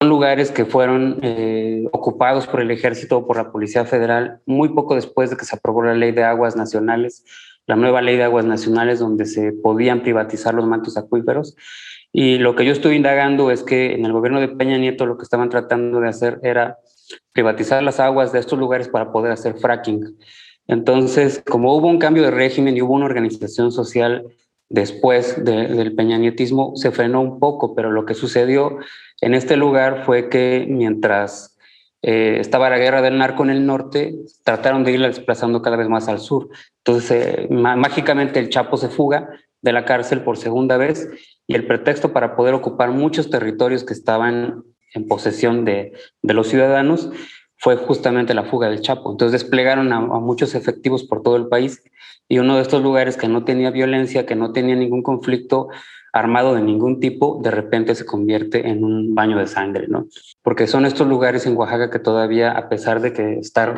son 0.00 0.08
lugares 0.08 0.50
que 0.50 0.64
fueron 0.64 1.18
eh, 1.22 1.84
ocupados 1.92 2.46
por 2.46 2.60
el 2.60 2.70
ejército 2.70 3.18
o 3.18 3.26
por 3.26 3.36
la 3.36 3.50
Policía 3.50 3.84
Federal 3.84 4.40
muy 4.46 4.70
poco 4.70 4.94
después 4.94 5.30
de 5.30 5.36
que 5.36 5.44
se 5.44 5.56
aprobó 5.56 5.82
la 5.82 5.94
ley 5.94 6.12
de 6.12 6.24
aguas 6.24 6.56
nacionales, 6.56 7.24
la 7.66 7.76
nueva 7.76 8.02
ley 8.02 8.16
de 8.16 8.24
aguas 8.24 8.44
nacionales 8.44 8.98
donde 8.98 9.26
se 9.26 9.52
podían 9.52 10.02
privatizar 10.02 10.54
los 10.54 10.66
mantos 10.66 10.96
acuíferos 10.96 11.56
y 12.12 12.38
lo 12.38 12.54
que 12.56 12.64
yo 12.64 12.72
estuve 12.72 12.94
indagando 12.94 13.50
es 13.50 13.62
que 13.62 13.92
en 13.92 14.06
el 14.06 14.12
gobierno 14.12 14.40
de 14.40 14.48
Peña 14.48 14.78
Nieto 14.78 15.04
lo 15.04 15.18
que 15.18 15.24
estaban 15.24 15.50
tratando 15.50 16.00
de 16.00 16.08
hacer 16.08 16.40
era 16.42 16.78
privatizar 17.32 17.82
las 17.82 18.00
aguas 18.00 18.32
de 18.32 18.38
estos 18.38 18.58
lugares 18.58 18.88
para 18.88 19.12
poder 19.12 19.32
hacer 19.32 19.58
fracking. 19.58 20.16
Entonces, 20.66 21.42
como 21.46 21.76
hubo 21.76 21.88
un 21.88 21.98
cambio 21.98 22.22
de 22.22 22.30
régimen 22.30 22.76
y 22.76 22.82
hubo 22.82 22.94
una 22.94 23.04
organización 23.04 23.70
social 23.70 24.24
después 24.68 25.44
del 25.44 25.94
peñanietismo, 25.94 26.72
se 26.76 26.90
frenó 26.90 27.20
un 27.20 27.38
poco, 27.38 27.74
pero 27.74 27.90
lo 27.90 28.04
que 28.04 28.14
sucedió 28.14 28.78
en 29.20 29.34
este 29.34 29.56
lugar 29.56 30.04
fue 30.04 30.28
que 30.28 30.66
mientras 30.68 31.56
eh, 32.02 32.38
estaba 32.40 32.70
la 32.70 32.78
guerra 32.78 33.02
del 33.02 33.18
narco 33.18 33.42
en 33.44 33.50
el 33.50 33.66
norte, 33.66 34.14
trataron 34.44 34.84
de 34.84 34.92
irla 34.92 35.08
desplazando 35.08 35.62
cada 35.62 35.76
vez 35.76 35.88
más 35.88 36.08
al 36.08 36.20
sur. 36.20 36.48
Entonces, 36.84 37.10
eh, 37.10 37.48
mágicamente 37.50 38.38
el 38.38 38.48
Chapo 38.48 38.76
se 38.76 38.88
fuga 38.88 39.28
de 39.62 39.72
la 39.72 39.84
cárcel 39.84 40.22
por 40.22 40.36
segunda 40.36 40.76
vez 40.76 41.08
y 41.46 41.54
el 41.54 41.66
pretexto 41.66 42.12
para 42.12 42.36
poder 42.36 42.54
ocupar 42.54 42.90
muchos 42.90 43.30
territorios 43.30 43.84
que 43.84 43.94
estaban 43.94 44.62
en 44.94 45.08
posesión 45.08 45.64
de, 45.64 45.92
los 46.22 46.48
ciudadanos 46.48 47.10
fue 47.66 47.74
justamente 47.78 48.32
la 48.32 48.44
fuga 48.44 48.68
del 48.68 48.80
Chapo. 48.80 49.10
Entonces 49.10 49.42
desplegaron 49.42 49.92
a, 49.92 49.98
muchos 49.98 50.54
efectivos 50.54 51.02
por 51.02 51.24
todo 51.24 51.34
el 51.34 51.48
país 51.48 51.82
y 52.28 52.38
uno 52.38 52.54
de 52.54 52.62
estos 52.62 52.80
lugares 52.80 53.16
que 53.16 53.26
no 53.26 53.42
tenía 53.42 53.72
violencia, 53.72 54.24
que 54.24 54.36
no 54.36 54.52
tenía 54.52 54.76
ningún 54.76 55.02
conflicto 55.02 55.66
armado 56.12 56.54
de 56.54 56.62
ningún 56.62 57.00
tipo, 57.00 57.40
de 57.42 57.50
repente 57.50 57.96
se 57.96 58.06
convierte 58.06 58.68
en 58.68 58.84
un 58.84 59.16
baño 59.16 59.36
de 59.36 59.48
sangre, 59.48 59.88
¿no? 59.88 60.06
Porque 60.42 60.68
son 60.68 60.86
estos 60.86 61.08
lugares 61.08 61.44
en 61.44 61.56
Oaxaca 61.56 61.90
que 61.90 61.98
todavía, 61.98 62.52
a 62.52 62.68
pesar 62.68 63.00
de 63.00 63.12
que 63.12 63.40
estar 63.40 63.74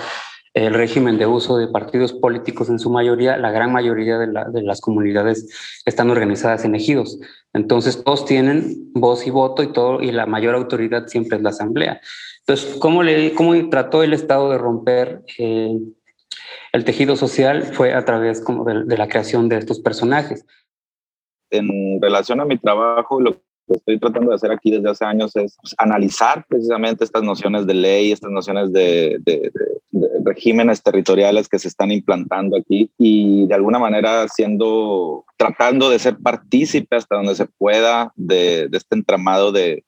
el 0.67 0.75
régimen 0.75 1.19
de 1.19 1.27
uso 1.27 1.57
de 1.57 1.69
partidos 1.69 2.13
políticos 2.13 2.69
en 2.69 2.81
su 2.81 2.91
mayoría, 2.91 3.37
la 3.37 3.53
gran 3.53 3.73
mayoría 3.73 4.19
de, 4.19 4.63
las 4.63 4.81
comunidades 4.81 5.81
están 5.85 6.11
organizadas 6.11 6.65
en 6.65 6.75
ejidos. 6.75 7.21
Entonces 7.53 8.03
todos 8.03 8.25
tienen 8.25 8.91
voz 8.93 9.27
y 9.27 9.31
voto 9.31 9.63
y 9.63 9.73
todo, 9.73 10.03
y 10.03 10.11
la 10.11 10.27
mayor 10.27 10.57
autoridad 10.57 11.07
siempre 11.07 11.37
es 11.37 11.45
la 11.45 11.51
asamblea. 11.51 12.01
Entonces, 12.41 12.77
¿cómo, 12.81 13.05
le, 13.05 13.35
cómo 13.35 13.69
trató 13.69 14.03
el 14.03 14.13
Estado 14.13 14.51
de 14.51 14.59
romper 14.59 15.23
eh, 15.39 15.79
el 16.73 16.85
tejido 16.85 17.15
social? 17.15 17.63
Fue 17.63 17.95
a 17.95 18.05
través 18.05 18.41
como 18.41 18.65
de, 18.65 18.99
la 18.99 19.07
creación 19.07 19.49
de 19.49 19.59
estos 19.59 19.79
personajes. 19.79 20.45
En 21.51 22.03
relación 22.03 22.41
a 22.41 22.45
mi 22.45 22.59
trabajo, 22.59 23.21
lo 23.21 23.41
que 23.69 23.75
estoy 23.75 23.99
tratando 23.99 24.31
de 24.31 24.37
hacer 24.37 24.51
aquí 24.51 24.71
desde 24.71 24.91
hace 24.91 25.05
años 25.05 25.37
es 25.37 25.57
pues, 25.61 25.75
analizar 25.79 26.45
precisamente 26.49 27.05
estas 27.05 27.23
nociones 27.23 27.67
de 27.67 27.75
ley, 27.75 28.13
estas 28.13 28.31
nociones 28.31 28.73
de, 28.73 29.21
regímenes 30.25 30.83
territoriales 30.83 31.49
que 31.49 31.59
se 31.59 31.69
están 31.69 31.91
implantando 31.91 32.57
aquí 32.57 32.91
y 32.99 33.47
de 33.47 33.55
alguna 33.55 33.79
manera 33.79 34.27
siendo, 34.29 35.25
tratando 35.37 35.91
de 35.91 35.99
ser 35.99 36.19
partícipe 36.19 36.97
hasta 36.97 37.17
donde 37.17 37.35
se 37.35 37.47
pueda 37.47 38.13
de, 38.17 38.69
este 38.73 38.97
entramado 38.97 39.53
de, 39.53 39.85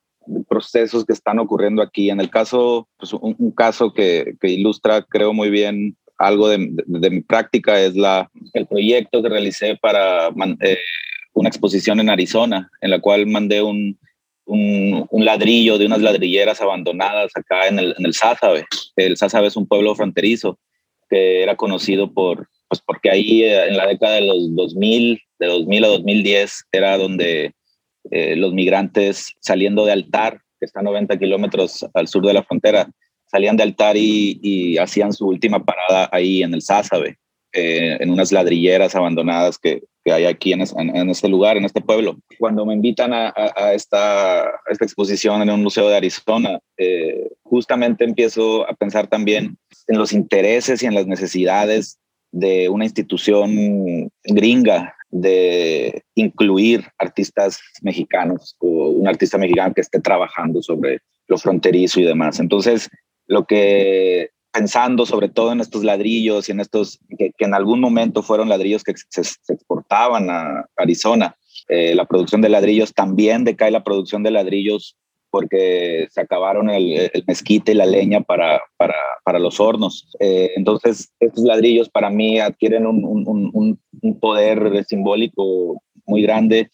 procesos 0.48 1.04
que 1.04 1.12
están 1.12 1.40
ocurriendo 1.40 1.82
aquí. 1.82 2.10
En 2.10 2.20
el 2.20 2.30
caso, 2.30 2.86
pues 2.98 3.12
un, 3.14 3.50
caso 3.50 3.92
que, 3.92 4.36
ilustra, 4.42 5.02
creo 5.02 5.32
muy 5.32 5.50
bien, 5.50 5.96
algo 6.18 6.48
de, 6.48 6.58
mi 6.86 7.20
práctica 7.22 7.80
es 7.80 7.96
la, 7.96 8.30
el 8.52 8.66
proyecto 8.66 9.22
que 9.22 9.28
realicé 9.28 9.76
para 9.80 10.28
eh, 10.60 10.78
una 11.34 11.48
exposición 11.48 12.00
en 12.00 12.10
Arizona, 12.10 12.70
en 12.80 12.90
la 12.90 13.00
cual 13.00 13.26
mandé 13.26 13.62
un, 13.62 13.98
un, 14.46 15.24
ladrillo 15.24 15.78
de 15.78 15.86
unas 15.86 16.00
ladrilleras 16.00 16.60
abandonadas 16.60 17.30
acá 17.34 17.68
en 17.68 17.78
el, 17.78 17.94
en 17.98 18.06
el 18.06 18.14
Sázabe. 18.14 18.64
El 18.96 19.16
Sázabe 19.16 19.46
es 19.48 19.56
un 19.56 19.66
pueblo 19.66 19.94
fronterizo 19.94 20.58
que 21.08 21.42
era 21.42 21.56
conocido 21.56 22.12
por, 22.12 22.48
pues 22.68 22.80
porque 22.84 23.10
ahí 23.10 23.42
eh, 23.42 23.68
en 23.68 23.76
la 23.76 23.86
década 23.86 24.14
de 24.14 24.22
los 24.22 24.54
2000, 24.54 25.20
de 25.38 25.46
2000 25.46 25.84
a 25.84 25.88
2010, 25.88 26.64
era 26.72 26.98
donde 26.98 27.52
eh, 28.10 28.36
los 28.36 28.52
migrantes 28.52 29.32
saliendo 29.40 29.84
de 29.84 29.92
Altar, 29.92 30.40
que 30.58 30.66
está 30.66 30.80
a 30.80 30.84
90 30.84 31.18
kilómetros 31.18 31.86
al 31.94 32.08
sur 32.08 32.24
de 32.26 32.34
la 32.34 32.42
frontera, 32.42 32.88
salían 33.26 33.56
de 33.56 33.62
Altar 33.62 33.96
y, 33.96 34.38
y 34.42 34.78
hacían 34.78 35.12
su 35.12 35.26
última 35.26 35.64
parada 35.64 36.08
ahí 36.12 36.42
en 36.42 36.54
el 36.54 36.62
Sázabe. 36.62 37.18
Eh, 37.52 37.96
en 37.98 38.10
unas 38.10 38.30
ladrilleras 38.30 38.94
abandonadas 38.94 39.58
que, 39.58 39.82
que 40.10 40.16
hay 40.16 40.24
aquí 40.24 40.52
en, 40.52 40.60
en, 40.60 41.10
este 41.10 41.28
lugar, 41.28 41.56
en 41.56 41.64
este 41.64 41.80
pueblo. 41.80 42.18
Cuando 42.38 42.66
me 42.66 42.74
invitan 42.74 43.12
a, 43.12 43.32
a, 43.36 43.74
esta, 43.74 44.50
esta, 44.68 44.84
exposición 44.84 45.40
en 45.40 45.50
un 45.50 45.62
museo 45.62 45.88
de 45.88 45.96
Arizona, 45.96 46.58
eh, 46.76 47.30
justamente 47.44 48.04
empiezo 48.04 48.68
a 48.68 48.74
pensar 48.74 49.06
también 49.06 49.56
en 49.86 49.98
los 49.98 50.12
intereses 50.12 50.82
y 50.82 50.86
en 50.86 50.94
las 50.94 51.06
necesidades 51.06 51.98
de 52.32 52.68
una 52.68 52.84
institución 52.84 54.10
gringa 54.24 54.94
de 55.10 56.02
incluir 56.16 56.84
artistas 56.98 57.60
mexicanos 57.82 58.56
o 58.58 58.90
un 58.90 59.08
artista 59.08 59.38
mexicano 59.38 59.74
que 59.74 59.80
esté 59.80 60.00
trabajando 60.00 60.60
sobre 60.62 60.98
lo 61.28 61.38
fronterizo 61.38 62.00
y 62.00 62.04
demás. 62.04 62.40
Entonces, 62.40 62.90
lo 63.26 63.44
que 63.46 64.30
pensando 64.52 65.06
sobre 65.06 65.28
todo 65.28 65.52
en 65.52 65.60
estos 65.60 65.84
ladrillos 65.84 66.48
y 66.48 66.52
en 66.52 66.60
estos 66.60 66.98
que, 67.18 67.32
en 67.38 67.54
algún 67.54 67.80
momento 67.80 68.22
fueron 68.22 68.48
ladrillos 68.48 68.82
que 68.82 68.94
se, 68.96 69.22
exportaban 69.52 70.30
a 70.30 70.66
Arizona. 70.76 71.36
Eh, 71.68 71.94
la 71.94 72.04
producción 72.04 72.40
de 72.40 72.48
ladrillos 72.48 72.92
también 72.94 73.44
decae 73.44 73.70
la 73.70 73.84
producción 73.84 74.22
de 74.22 74.30
ladrillos 74.30 74.96
porque 75.30 76.08
se 76.10 76.20
acabaron 76.20 76.70
el, 76.70 77.10
mezquite 77.28 77.72
y 77.72 77.76
la 77.76 77.86
leña 77.86 78.20
para, 78.20 78.60
para, 78.76 78.96
para 79.24 79.38
los 79.38 79.60
hornos. 79.60 80.10
Eh, 80.18 80.50
entonces, 80.56 81.12
estos 81.20 81.44
ladrillos 81.44 81.88
para 81.88 82.10
mí 82.10 82.40
adquieren 82.40 82.86
un, 82.86 83.04
un, 83.04 83.80
un 84.02 84.20
poder 84.20 84.84
simbólico 84.86 85.80
muy 86.06 86.22
grande 86.22 86.70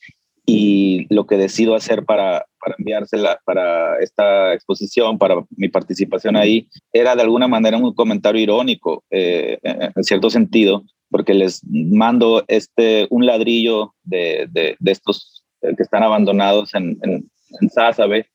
y 0.47 1.13
lo 1.13 1.27
que 1.27 1.37
decido 1.37 1.75
hacer 1.75 2.05
para, 2.05 2.47
para 2.67 2.77
enviársela 2.81 3.41
para 3.45 4.01
esta 4.01 4.53
exposición, 4.53 5.19
para 5.19 5.37
mi 5.57 5.69
participación 5.69 6.35
ahí, 6.35 6.69
era 6.93 7.15
de 7.15 7.23
alguna 7.23 7.47
manera 7.47 7.77
un 7.77 7.95
comentario 7.95 8.43
irónico, 8.43 9.05
eh, 9.09 9.59
en 9.63 10.03
cierto 10.03 10.31
sentido, 10.31 10.83
porque 11.09 11.33
les 11.33 11.63
mando 11.65 12.45
este, 12.49 13.07
un 13.11 13.25
ladrillo 13.25 13.95
de, 14.03 14.49
de, 14.51 14.77
estos 14.85 15.45
que 15.61 15.83
están 15.83 16.03
abandonados 16.03 16.75
en, 16.75 16.99
en, 17.03 17.31
en 17.61 17.71
Sázabe, 17.71 18.27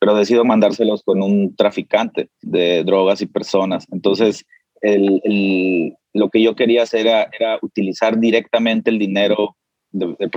pero 0.00 0.14
decido 0.14 0.46
mandárselos 0.46 1.02
con 1.02 1.22
un 1.22 1.54
traficante 1.54 2.30
de 2.40 2.84
drogas 2.84 3.20
y 3.20 3.26
personas. 3.26 3.86
Entonces, 3.92 4.46
el, 4.80 5.20
el, 5.24 5.94
lo 6.14 6.30
que 6.30 6.42
yo 6.42 6.56
quería 6.56 6.84
hacer 6.84 7.06
era, 7.06 7.28
era 7.38 7.58
utilizar 7.60 8.18
directamente 8.18 8.88
el 8.88 8.98
dinero 8.98 9.56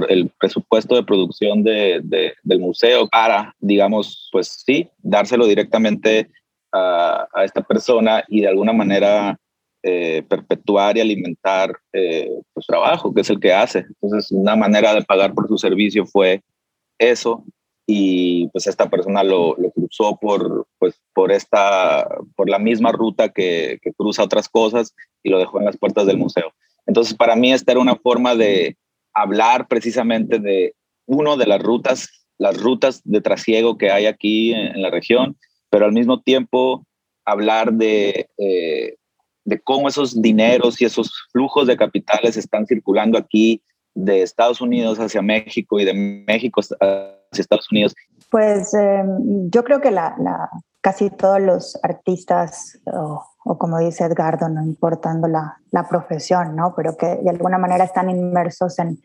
el 0.09 0.29
presupuesto 0.39 0.95
de 0.95 1.03
producción 1.03 1.63
de, 1.63 2.01
del 2.43 2.59
museo 2.59 3.07
para, 3.07 3.55
digamos, 3.59 4.29
pues 4.31 4.63
sí, 4.65 4.89
dárselo 4.99 5.45
directamente 5.47 6.29
a, 6.71 7.27
a 7.33 7.43
esta 7.43 7.61
persona 7.61 8.23
y 8.27 8.41
de 8.41 8.47
alguna 8.47 8.73
manera 8.73 9.39
eh, 9.83 10.23
perpetuar 10.27 10.97
y 10.97 11.01
alimentar 11.01 11.71
eh, 11.93 12.29
su 12.53 12.61
trabajo, 12.67 13.13
que 13.13 13.21
es 13.21 13.29
el 13.29 13.39
que 13.39 13.53
hace. 13.53 13.85
Entonces, 14.01 14.31
una 14.31 14.55
manera 14.55 14.93
de 14.93 15.03
pagar 15.03 15.33
por 15.33 15.47
su 15.47 15.57
servicio 15.57 16.05
fue 16.05 16.41
eso 16.97 17.43
y 17.85 18.49
pues 18.49 18.67
esta 18.67 18.89
persona 18.89 19.23
lo, 19.23 19.55
lo 19.55 19.71
cruzó 19.71 20.17
por, 20.19 20.67
pues, 20.77 20.99
por, 21.13 21.31
esta, 21.31 22.05
por 22.35 22.49
la 22.49 22.59
misma 22.59 22.91
ruta 22.91 23.29
que, 23.29 23.79
que 23.81 23.93
cruza 23.93 24.23
otras 24.23 24.49
cosas 24.49 24.93
y 25.23 25.29
lo 25.29 25.39
dejó 25.39 25.59
en 25.59 25.65
las 25.65 25.77
puertas 25.77 26.05
del 26.05 26.17
museo. 26.17 26.51
Entonces, 26.85 27.13
para 27.13 27.35
mí 27.35 27.53
esta 27.53 27.71
era 27.71 27.79
una 27.79 27.95
forma 27.95 28.35
de, 28.35 28.75
hablar 29.21 29.67
precisamente 29.67 30.39
de 30.39 30.75
uno 31.05 31.37
de 31.37 31.47
las 31.47 31.61
rutas, 31.61 32.07
las 32.37 32.61
rutas 32.61 33.01
de 33.03 33.21
trasiego 33.21 33.77
que 33.77 33.91
hay 33.91 34.05
aquí 34.05 34.53
en, 34.53 34.81
la 34.81 34.89
región, 34.89 35.37
pero 35.69 35.85
al 35.85 35.93
mismo 35.93 36.21
tiempo 36.21 36.85
hablar 37.25 37.73
de, 37.73 38.29
eh, 38.37 38.95
de 39.43 39.59
cómo 39.61 39.87
esos 39.87 40.21
dineros 40.21 40.81
y 40.81 40.85
esos 40.85 41.11
flujos 41.31 41.67
de 41.67 41.77
capitales 41.77 42.37
están 42.37 42.65
circulando 42.67 43.17
aquí 43.17 43.61
de 43.95 44.21
Estados 44.21 44.61
Unidos 44.61 44.99
hacia 44.99 45.21
México 45.21 45.79
y 45.79 45.85
de 45.85 45.93
México 46.27 46.61
hacia 46.61 47.17
Estados 47.31 47.71
Unidos. 47.71 47.95
Pues 48.29 48.73
eh, 48.75 49.03
yo 49.49 49.63
creo 49.63 49.81
que 49.81 49.89
la, 49.89 50.15
casi 50.81 51.09
todos 51.09 51.41
los 51.41 51.79
artistas, 51.83 52.79
o, 53.47 53.57
como 53.57 53.79
dice 53.79 54.05
Edgardo, 54.05 54.49
no 54.49 54.63
importando 54.63 55.27
la, 55.27 55.57
la, 55.71 55.87
profesión, 55.87 56.55
¿no? 56.55 56.73
pero 56.75 56.97
que 56.97 57.15
de 57.15 57.29
alguna 57.29 57.57
manera 57.57 57.83
están 57.83 58.09
inmersos 58.09 58.77
en 58.79 58.99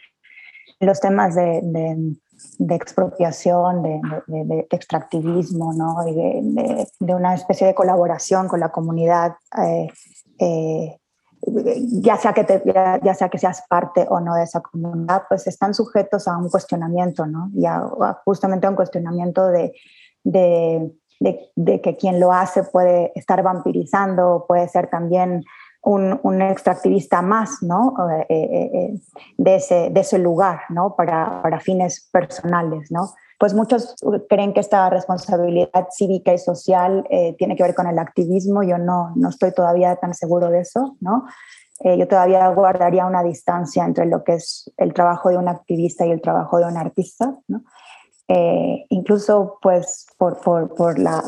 los 0.81 1.01
temas 1.01 1.35
de, 1.35 1.61
de, 1.63 2.17
de 2.59 2.75
expropiación, 2.75 3.83
de, 3.83 4.01
de, 4.27 4.67
extractivismo, 4.71 5.73
¿no? 5.73 6.07
y 6.07 6.15
de, 6.15 7.15
una 7.15 7.35
especie 7.35 7.67
de 7.67 7.75
colaboración 7.75 8.49
con 8.49 8.61
la 8.61 8.71
comunidad. 8.71 9.35
Eh, 9.59 9.89
eh, 10.39 10.99
ya 11.45 12.17
sea, 12.17 12.33
que 12.33 12.45
te, 12.45 12.63
ya, 12.65 13.15
sea 13.15 13.29
que 13.29 13.39
seas 13.39 13.65
parte 13.69 14.07
o 14.09 14.21
no 14.21 14.35
de 14.35 14.45
esa 14.45 14.61
comunidad, 14.61 15.25
pues 15.29 15.47
están 15.49 15.75
sujetos 15.75 16.29
a 16.29 16.37
un 16.37 16.49
cuestionamiento, 16.49 17.27
¿no? 17.27 17.51
Y 17.55 17.67
a, 17.67 17.81
justamente 18.25 18.67
a 18.67 18.71
un 18.71 18.77
cuestionamiento 18.77 19.49
de, 19.49 19.73
de, 20.23 20.93
de, 21.21 21.81
que 21.81 21.97
quien 21.97 22.21
lo 22.21 22.33
hace 22.33 22.65
puede 22.65 23.13
estar 23.15 23.43
vampirizando, 23.43 24.45
puede 24.49 24.69
ser 24.69 24.89
también 24.89 25.45
un, 25.83 26.19
un 26.23 26.43
extractivista 26.43 27.23
más, 27.23 27.63
¿no? 27.63 27.95
Eh, 28.11 28.27
eh, 28.29 28.71
eh, 28.73 29.01
de, 29.37 29.57
ese, 29.57 29.91
de 29.91 30.01
ese 30.01 30.19
lugar, 30.19 30.61
¿no? 30.69 30.95
Para, 30.97 31.43
para 31.43 31.61
fines 31.61 32.09
personales, 32.13 32.91
¿no? 32.91 33.11
pues 33.39 33.55
muchos 33.55 33.97
creen 34.29 34.53
que 34.53 34.61
esta 34.61 34.89
responsabilidad 34.89 35.89
cívica 35.91 36.33
y 36.33 36.39
social 36.39 37.05
tiene 37.37 37.57
que 37.57 37.65
ver 37.65 37.75
con 37.75 37.89
el 37.89 37.99
activismo. 37.99 38.63
Yo 38.63 38.79
no, 38.79 39.11
no 39.17 39.31
estoy 39.31 39.53
todavía 39.53 39.97
tan 39.97 40.15
seguro 40.15 40.49
de 40.49 40.61
eso, 40.61 40.97
¿no? 41.01 41.25
Yo 41.83 42.07
todavía 42.07 42.47
guardaría 42.51 43.05
una 43.05 43.25
distancia 43.25 43.85
entre 43.85 44.07
lo 44.07 44.23
que 44.23 44.35
es 44.35 44.71
el 44.77 44.95
trabajo 44.95 45.29
de 45.29 45.39
un 45.39 45.49
activista 45.49 46.07
y 46.07 46.13
el 46.13 46.21
trabajo 46.21 46.59
de 46.59 46.67
un 46.67 46.77
artista. 46.77 47.35
Eh, 48.35 48.87
incluso 48.89 49.59
pues 49.61 50.07
por, 50.17 50.99
la, 50.99 51.23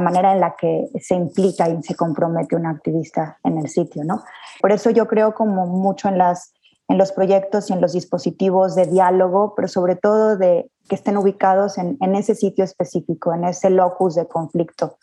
manera 0.00 0.32
en 0.32 0.40
la 0.40 0.56
que 0.56 0.88
se 0.98 1.14
implica 1.14 1.68
y 1.68 1.82
se 1.82 1.94
compromete 1.94 2.56
un 2.56 2.64
activista 2.64 3.38
en 3.44 3.58
el 3.58 3.68
sitio, 3.68 4.02
¿no? 4.02 4.22
Por 4.62 4.72
eso 4.72 4.88
yo 4.88 5.06
creo 5.06 5.34
como 5.34 5.66
mucho 5.66 6.08
en 6.08 6.16
los 6.96 7.12
proyectos 7.12 7.68
y 7.68 7.74
en 7.74 7.82
los 7.82 7.92
dispositivos 7.92 8.74
de 8.74 8.86
diálogo, 8.86 9.52
pero 9.54 9.68
sobre 9.68 9.94
todo 9.94 10.38
de 10.38 10.70
que 10.88 10.94
estén 10.94 11.18
ubicados 11.18 11.76
en, 11.76 11.98
ese 12.14 12.36
sitio 12.36 12.64
específico, 12.64 13.34
en 13.34 13.44
ese 13.44 13.68
locus 13.68 14.14
de 14.14 14.26
conflicto 14.26 14.96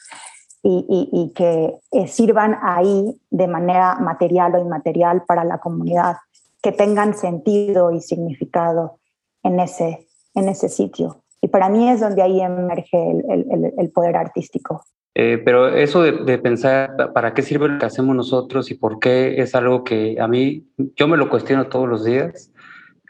y 0.63 1.31
que 1.35 1.77
eh, 1.91 2.07
sirvan 2.07 2.57
ahí 2.63 3.21
de 3.29 3.47
manera 3.47 3.93
material 3.99 4.55
o 4.55 4.59
inmaterial 4.59 5.23
para 5.25 5.43
la 5.43 5.59
comunidad, 5.59 6.17
que 6.63 6.71
tengan 6.71 7.13
sentido 7.13 7.91
y 7.91 8.01
significado 8.01 8.97
en 9.43 9.59
ese, 9.59 10.08
en 10.39 10.49
ese 10.49 10.69
sitio. 10.69 11.23
Y 11.41 11.47
para 11.47 11.69
mí 11.69 11.89
es 11.89 12.01
donde 12.01 12.21
ahí 12.21 12.41
emerge 12.41 12.97
el, 13.11 13.73
el, 13.77 13.91
poder 13.91 14.17
artístico. 14.17 14.83
Eh, 15.15 15.41
pero 15.43 15.69
eso 15.69 16.03
de, 16.03 16.37
pensar 16.37 17.11
para 17.13 17.33
qué 17.33 17.41
sirve 17.41 17.69
lo 17.69 17.79
que 17.79 17.85
hacemos 17.85 18.15
nosotros 18.15 18.69
y 18.71 18.75
por 18.75 18.99
qué 18.99 19.41
es 19.41 19.55
algo 19.55 19.83
que 19.83 20.17
a 20.19 20.27
mí, 20.27 20.67
yo 20.95 21.07
me 21.07 21.17
lo 21.17 21.29
cuestiono 21.29 21.67
todos 21.67 21.87
los 21.87 22.03
días, 22.03 22.51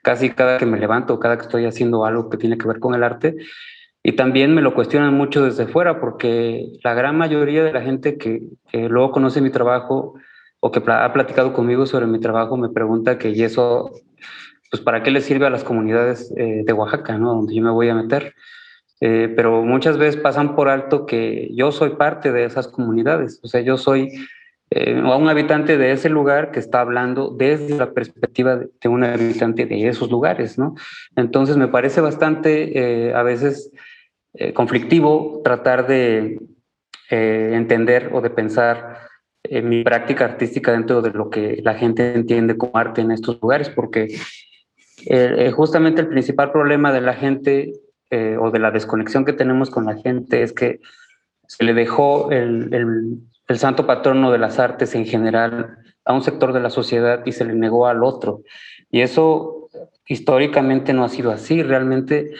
casi 0.04 0.30
cada 0.30 0.58
que 0.58 0.65
me 0.65 0.80
levanto, 0.80 1.20
cada 1.20 1.38
que 1.38 1.44
estoy 1.44 1.65
haciendo 1.65 2.06
algo 2.06 2.30
que 2.30 2.38
tiene 2.38 2.58
que 2.58 2.68
ver 2.68 2.80
con 2.80 2.94
el 2.94 3.04
arte. 3.04 3.36
Y 4.02 4.13
también 4.13 4.56
me 4.56 4.62
lo 4.62 4.74
cuestionan 4.74 5.13
mucho 5.13 5.44
desde 5.44 5.68
fuera, 5.68 6.00
porque 6.00 6.68
la 6.84 6.94
gran 6.94 7.18
mayoría 7.18 7.63
de 7.63 7.74
la 7.74 7.82
gente 7.82 8.18
que, 8.18 8.44
que 8.72 8.88
luego 8.88 9.12
conoce 9.12 9.42
mi 9.42 9.50
trabajo 9.50 10.15
o 10.62 10.72
que 10.72 10.82
ha 10.92 11.13
platicado 11.13 11.54
conmigo 11.54 11.86
sobre 11.86 12.06
mi 12.06 12.20
trabajo 12.20 12.58
me 12.58 12.70
pregunta 12.70 13.18
que 13.18 13.30
y 13.30 13.44
eso, 13.44 13.92
pues 14.70 14.82
para 14.82 15.04
qué 15.04 15.12
le 15.12 15.22
sirve 15.22 15.48
a 15.48 15.50
las 15.50 15.64
comunidades 15.64 16.32
eh, 16.38 16.64
de 16.66 16.74
Oaxaca, 16.74 17.18
¿no? 17.18 17.34
Donde 17.34 17.56
yo 17.56 17.64
me 17.64 17.72
voy 17.72 17.90
a 17.90 17.96
meter. 17.96 18.36
Eh, 19.02 19.32
pero 19.36 19.64
muchas 19.64 19.98
veces 19.98 20.20
pasan 20.20 20.56
por 20.56 20.68
alto 20.70 21.06
que 21.06 21.50
yo 21.56 21.72
soy 21.72 21.92
parte 21.92 22.34
de 22.34 22.44
esas 22.44 22.68
comunidades, 22.68 23.40
o 23.42 23.48
sea, 23.48 23.62
yo 23.62 23.78
soy 23.78 24.12
eh, 24.72 24.94
un 24.94 25.30
habitante 25.30 25.78
de 25.78 25.94
ese 25.94 26.10
lugar 26.10 26.52
que 26.52 26.60
está 26.60 26.82
hablando 26.82 27.30
desde 27.30 27.78
la 27.78 27.94
perspectiva 27.94 28.58
de, 28.58 28.90
un 28.90 29.06
habitante 29.06 29.66
de 29.66 29.88
esos 29.88 30.12
lugares, 30.12 30.58
¿no? 30.58 30.76
Entonces 31.16 31.56
me 31.56 31.70
parece 31.70 32.02
bastante 32.02 33.14
a 33.16 33.24
veces 33.24 33.72
conflictivo 34.54 35.42
tratar 35.46 35.88
de 35.88 36.38
entender 37.10 38.12
o 38.14 38.20
de 38.20 38.30
pensar 38.30 39.00
mi 39.64 39.82
práctica 39.84 40.26
artística 40.26 40.74
dentro 40.74 41.02
de 41.02 41.12
lo 41.12 41.30
que 41.30 41.62
la 41.64 41.74
gente 41.74 42.14
entiende 42.14 42.58
como 42.58 42.78
arte 42.78 43.00
en 43.00 43.12
estos 43.12 43.40
lugares, 43.42 43.70
porque 43.70 44.10
justamente 45.56 46.02
el 46.02 46.08
principal 46.08 46.52
problema 46.52 46.92
de 46.92 47.02
la 47.02 47.14
gente 47.14 47.74
eh, 48.12 48.38
o 48.40 48.50
de 48.50 48.60
la 48.60 48.72
desconexión 48.72 49.24
que 49.24 49.34
tenemos 49.34 49.70
con 49.70 49.86
la 49.86 49.96
gente 49.96 50.42
es 50.42 50.52
que 50.52 50.80
se 51.48 51.64
le 51.64 51.74
dejó 51.74 52.32
el, 52.32 52.74
el, 52.74 53.20
el, 53.48 53.58
santo 53.60 53.86
patrono 53.86 54.32
de 54.32 54.40
las 54.40 54.58
artes 54.58 54.96
en 54.96 55.06
general 55.06 55.78
a 56.06 56.14
un 56.14 56.24
sector 56.24 56.54
de 56.54 56.60
la 56.60 56.72
sociedad 56.72 57.22
y 57.26 57.34
se 57.34 57.46
le 57.46 57.54
negó 57.54 57.88
al 57.88 58.04
otro. 58.04 58.42
Y 58.90 59.02
eso 59.02 59.70
históricamente 60.08 60.92
no 60.94 61.04
ha 61.04 61.10
sido 61.10 61.32
así. 61.32 61.62
Realmente 61.62 62.32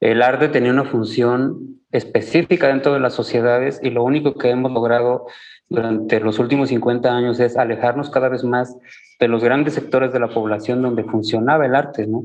el 0.00 0.22
arte 0.22 0.48
tenía 0.48 0.72
una 0.72 0.84
función 0.84 1.78
específica 1.92 2.68
dentro 2.68 2.94
de 2.94 3.00
las 3.00 3.14
sociedades 3.14 3.80
y 3.82 3.90
lo 3.90 4.04
único 4.04 4.34
que 4.34 4.50
hemos 4.50 4.72
logrado 4.72 5.26
durante 5.68 6.20
los 6.20 6.38
últimos 6.38 6.70
50 6.70 7.14
años 7.14 7.40
es 7.40 7.56
alejarnos 7.56 8.10
cada 8.10 8.28
vez 8.28 8.44
más 8.44 8.76
de 9.18 9.28
los 9.28 9.42
grandes 9.42 9.74
sectores 9.74 10.12
de 10.12 10.20
la 10.20 10.28
población 10.28 10.82
donde 10.82 11.04
funcionaba 11.04 11.66
el 11.66 11.74
arte, 11.74 12.06
¿no? 12.06 12.24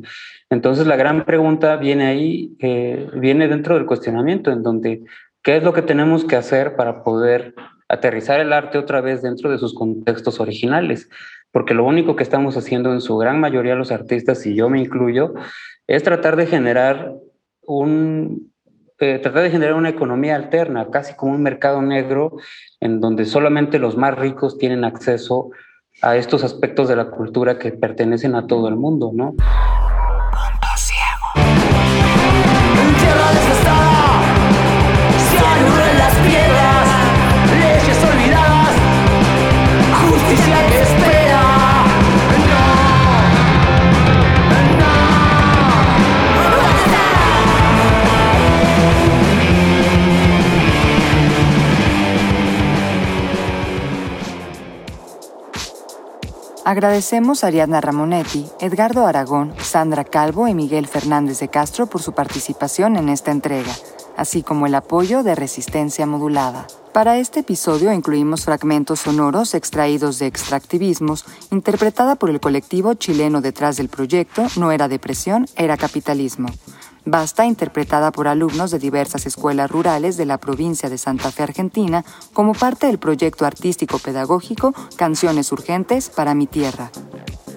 Entonces 0.50 0.86
la 0.86 0.96
gran 0.96 1.26
pregunta 1.26 1.76
viene 1.76 2.06
ahí, 2.06 2.56
eh, 2.60 3.10
viene 3.16 3.48
dentro 3.48 3.76
del 3.76 3.86
cuestionamiento, 3.86 4.52
en 4.52 4.64
donde 4.64 5.04
qué 5.42 5.58
es 5.58 5.64
lo 5.64 5.74
que 5.74 5.82
tenemos 5.82 6.26
que 6.26 6.36
hacer 6.36 6.76
para 6.76 7.04
poder 7.04 7.56
aterrizar 7.90 8.40
el 8.40 8.54
arte 8.54 8.78
otra 8.78 9.02
vez 9.02 9.22
dentro 9.22 9.52
de 9.52 9.58
sus 9.58 9.74
contextos 9.74 10.40
originales, 10.40 11.10
porque 11.52 11.74
lo 11.74 11.86
único 11.86 12.16
que 12.16 12.24
estamos 12.24 12.58
haciendo 12.58 12.94
en 12.94 13.02
su 13.02 13.18
gran 13.18 13.40
mayoría 13.40 13.76
los 13.76 13.92
artistas, 13.92 14.46
y 14.46 14.56
yo 14.56 14.70
me 14.70 14.80
incluyo, 14.80 15.34
es 15.88 16.04
tratar 16.04 16.36
de 16.36 16.48
generar 16.48 17.14
un, 17.62 18.52
eh, 19.00 19.20
tratar 19.20 19.44
de 19.44 19.52
generar 19.52 19.76
una 19.76 19.90
economía 19.90 20.36
alterna, 20.36 20.88
casi 20.90 21.16
como 21.16 21.34
un 21.34 21.44
mercado 21.44 21.82
negro, 21.82 22.38
en 22.80 23.00
donde 23.00 23.26
solamente 23.26 23.80
los 23.80 23.98
más 23.98 24.18
ricos 24.18 24.58
tienen 24.58 24.84
acceso 24.84 25.52
a 26.02 26.16
estos 26.16 26.44
aspectos 26.44 26.88
de 26.90 26.96
la 26.96 27.10
cultura 27.10 27.58
que 27.60 27.72
pertenecen 27.72 28.36
a 28.36 28.48
todo 28.48 28.68
el 28.68 28.76
mundo, 28.76 29.12
¿no? 29.14 29.36
leyes 37.60 37.98
olvidadas, 38.04 38.76
justicia 40.10 40.58
que. 40.70 41.03
Agradecemos 56.74 57.44
a 57.44 57.48
Ariadna 57.48 57.82
Ramonetti, 57.82 58.48
Edgardo 58.60 59.06
Aragón, 59.06 59.54
Sandra 59.62 60.04
Calvo 60.04 60.48
y 60.48 60.56
Miguel 60.56 60.88
Fernández 60.88 61.40
de 61.40 61.48
Castro 61.48 61.86
por 61.86 62.02
su 62.02 62.14
participación 62.14 62.98
en 62.98 63.10
esta 63.10 63.30
entrega, 63.30 63.72
así 64.18 64.42
como 64.42 64.66
el 64.66 64.74
apoyo 64.74 65.22
de 65.22 65.36
Resistencia 65.36 66.08
Modulada. 66.08 66.66
Para 66.92 67.20
este 67.20 67.42
episodio 67.42 67.94
incluimos 67.94 68.46
fragmentos 68.46 69.02
sonoros 69.02 69.54
extraídos 69.54 70.18
de 70.18 70.26
Extractivismos, 70.26 71.26
interpretada 71.52 72.16
por 72.16 72.32
el 72.32 72.40
colectivo 72.40 72.96
chileno 72.96 73.42
detrás 73.42 73.78
del 73.78 73.90
proyecto 73.90 74.48
No 74.58 74.72
era 74.72 74.88
depresión, 74.88 75.46
era 75.56 75.78
capitalismo. 75.78 76.50
Basta 77.06 77.46
interpretada 77.46 78.12
por 78.12 78.28
alumnos 78.28 78.72
de 78.72 78.80
diversas 78.80 79.26
escuelas 79.26 79.70
rurales 79.70 80.16
de 80.16 80.26
la 80.26 80.38
provincia 80.38 80.90
de 80.90 80.98
Santa 80.98 81.32
Fe, 81.32 81.44
Argentina, 81.44 82.06
como 82.32 82.54
parte 82.54 82.88
del 82.88 82.98
proyecto 82.98 83.46
artístico 83.46 84.00
pedagógico 84.00 84.74
Canciones 84.96 85.52
Urgentes 85.52 86.10
para 86.10 86.34
mi 86.34 86.48
Tierra. 86.48 86.92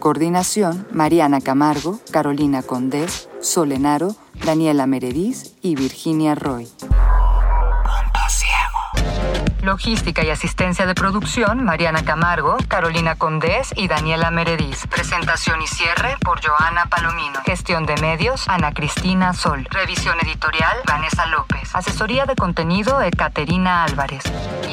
Coordinación, 0.00 0.86
Mariana 0.92 1.40
Camargo, 1.40 2.00
Carolina 2.10 2.62
Condés, 2.62 3.28
Solenaro, 3.40 4.14
Daniela 4.44 4.86
Merediz 4.86 5.54
y 5.62 5.74
Virginia 5.76 6.34
Roy. 6.34 6.68
Logística 9.66 10.22
y 10.22 10.30
asistencia 10.30 10.86
de 10.86 10.94
producción, 10.94 11.64
Mariana 11.64 12.04
Camargo, 12.04 12.56
Carolina 12.68 13.16
Condés 13.16 13.72
y 13.74 13.88
Daniela 13.88 14.30
Merediz. 14.30 14.86
Presentación 14.86 15.60
y 15.60 15.66
cierre 15.66 16.16
por 16.20 16.40
Joana 16.40 16.86
Palomino. 16.86 17.40
Gestión 17.44 17.84
de 17.84 17.96
medios, 17.96 18.46
Ana 18.46 18.72
Cristina 18.72 19.32
Sol. 19.32 19.66
Revisión 19.72 20.16
editorial, 20.22 20.76
Vanessa 20.86 21.26
López. 21.26 21.74
Asesoría 21.74 22.26
de 22.26 22.36
contenido, 22.36 23.02
Ekaterina 23.02 23.82
Álvarez. 23.82 24.22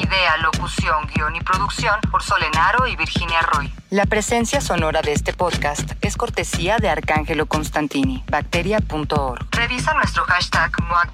Idea, 0.00 0.36
locución, 0.36 1.08
guion 1.12 1.34
y 1.34 1.40
producción 1.40 2.00
por 2.12 2.22
Solenaro 2.22 2.86
y 2.86 2.94
Virginia 2.94 3.40
Roy. 3.42 3.74
La 3.90 4.06
presencia 4.06 4.60
sonora 4.60 5.02
de 5.02 5.12
este 5.12 5.32
podcast 5.32 5.92
es 6.02 6.16
cortesía 6.16 6.78
de 6.78 6.88
Arcángelo 6.88 7.46
Constantini, 7.46 8.22
bacteria.org. 8.28 9.46
Revisa 9.50 9.92
nuestro 9.94 10.24
hashtag 10.24 10.70
MOAC 10.88 11.10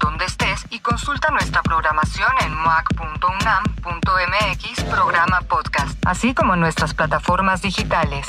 y 0.69 0.79
consulta 0.79 1.31
nuestra 1.31 1.61
programación 1.63 2.31
en 2.41 2.55
moac.unam 2.55 3.70
.mx 3.83 4.83
programa 4.83 5.41
podcast, 5.41 5.97
así 6.05 6.33
como 6.33 6.55
nuestras 6.55 6.93
plataformas 6.93 7.61
digitales. 7.61 8.25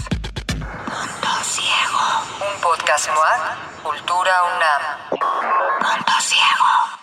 Punto 0.48 1.44
Ciego. 1.44 2.54
Un 2.54 2.60
podcast 2.60 3.08
MOAC, 3.08 3.82
Cultura 3.82 4.32
UNAM. 4.56 5.20
Punto 5.80 6.20
Ciego. 6.20 7.01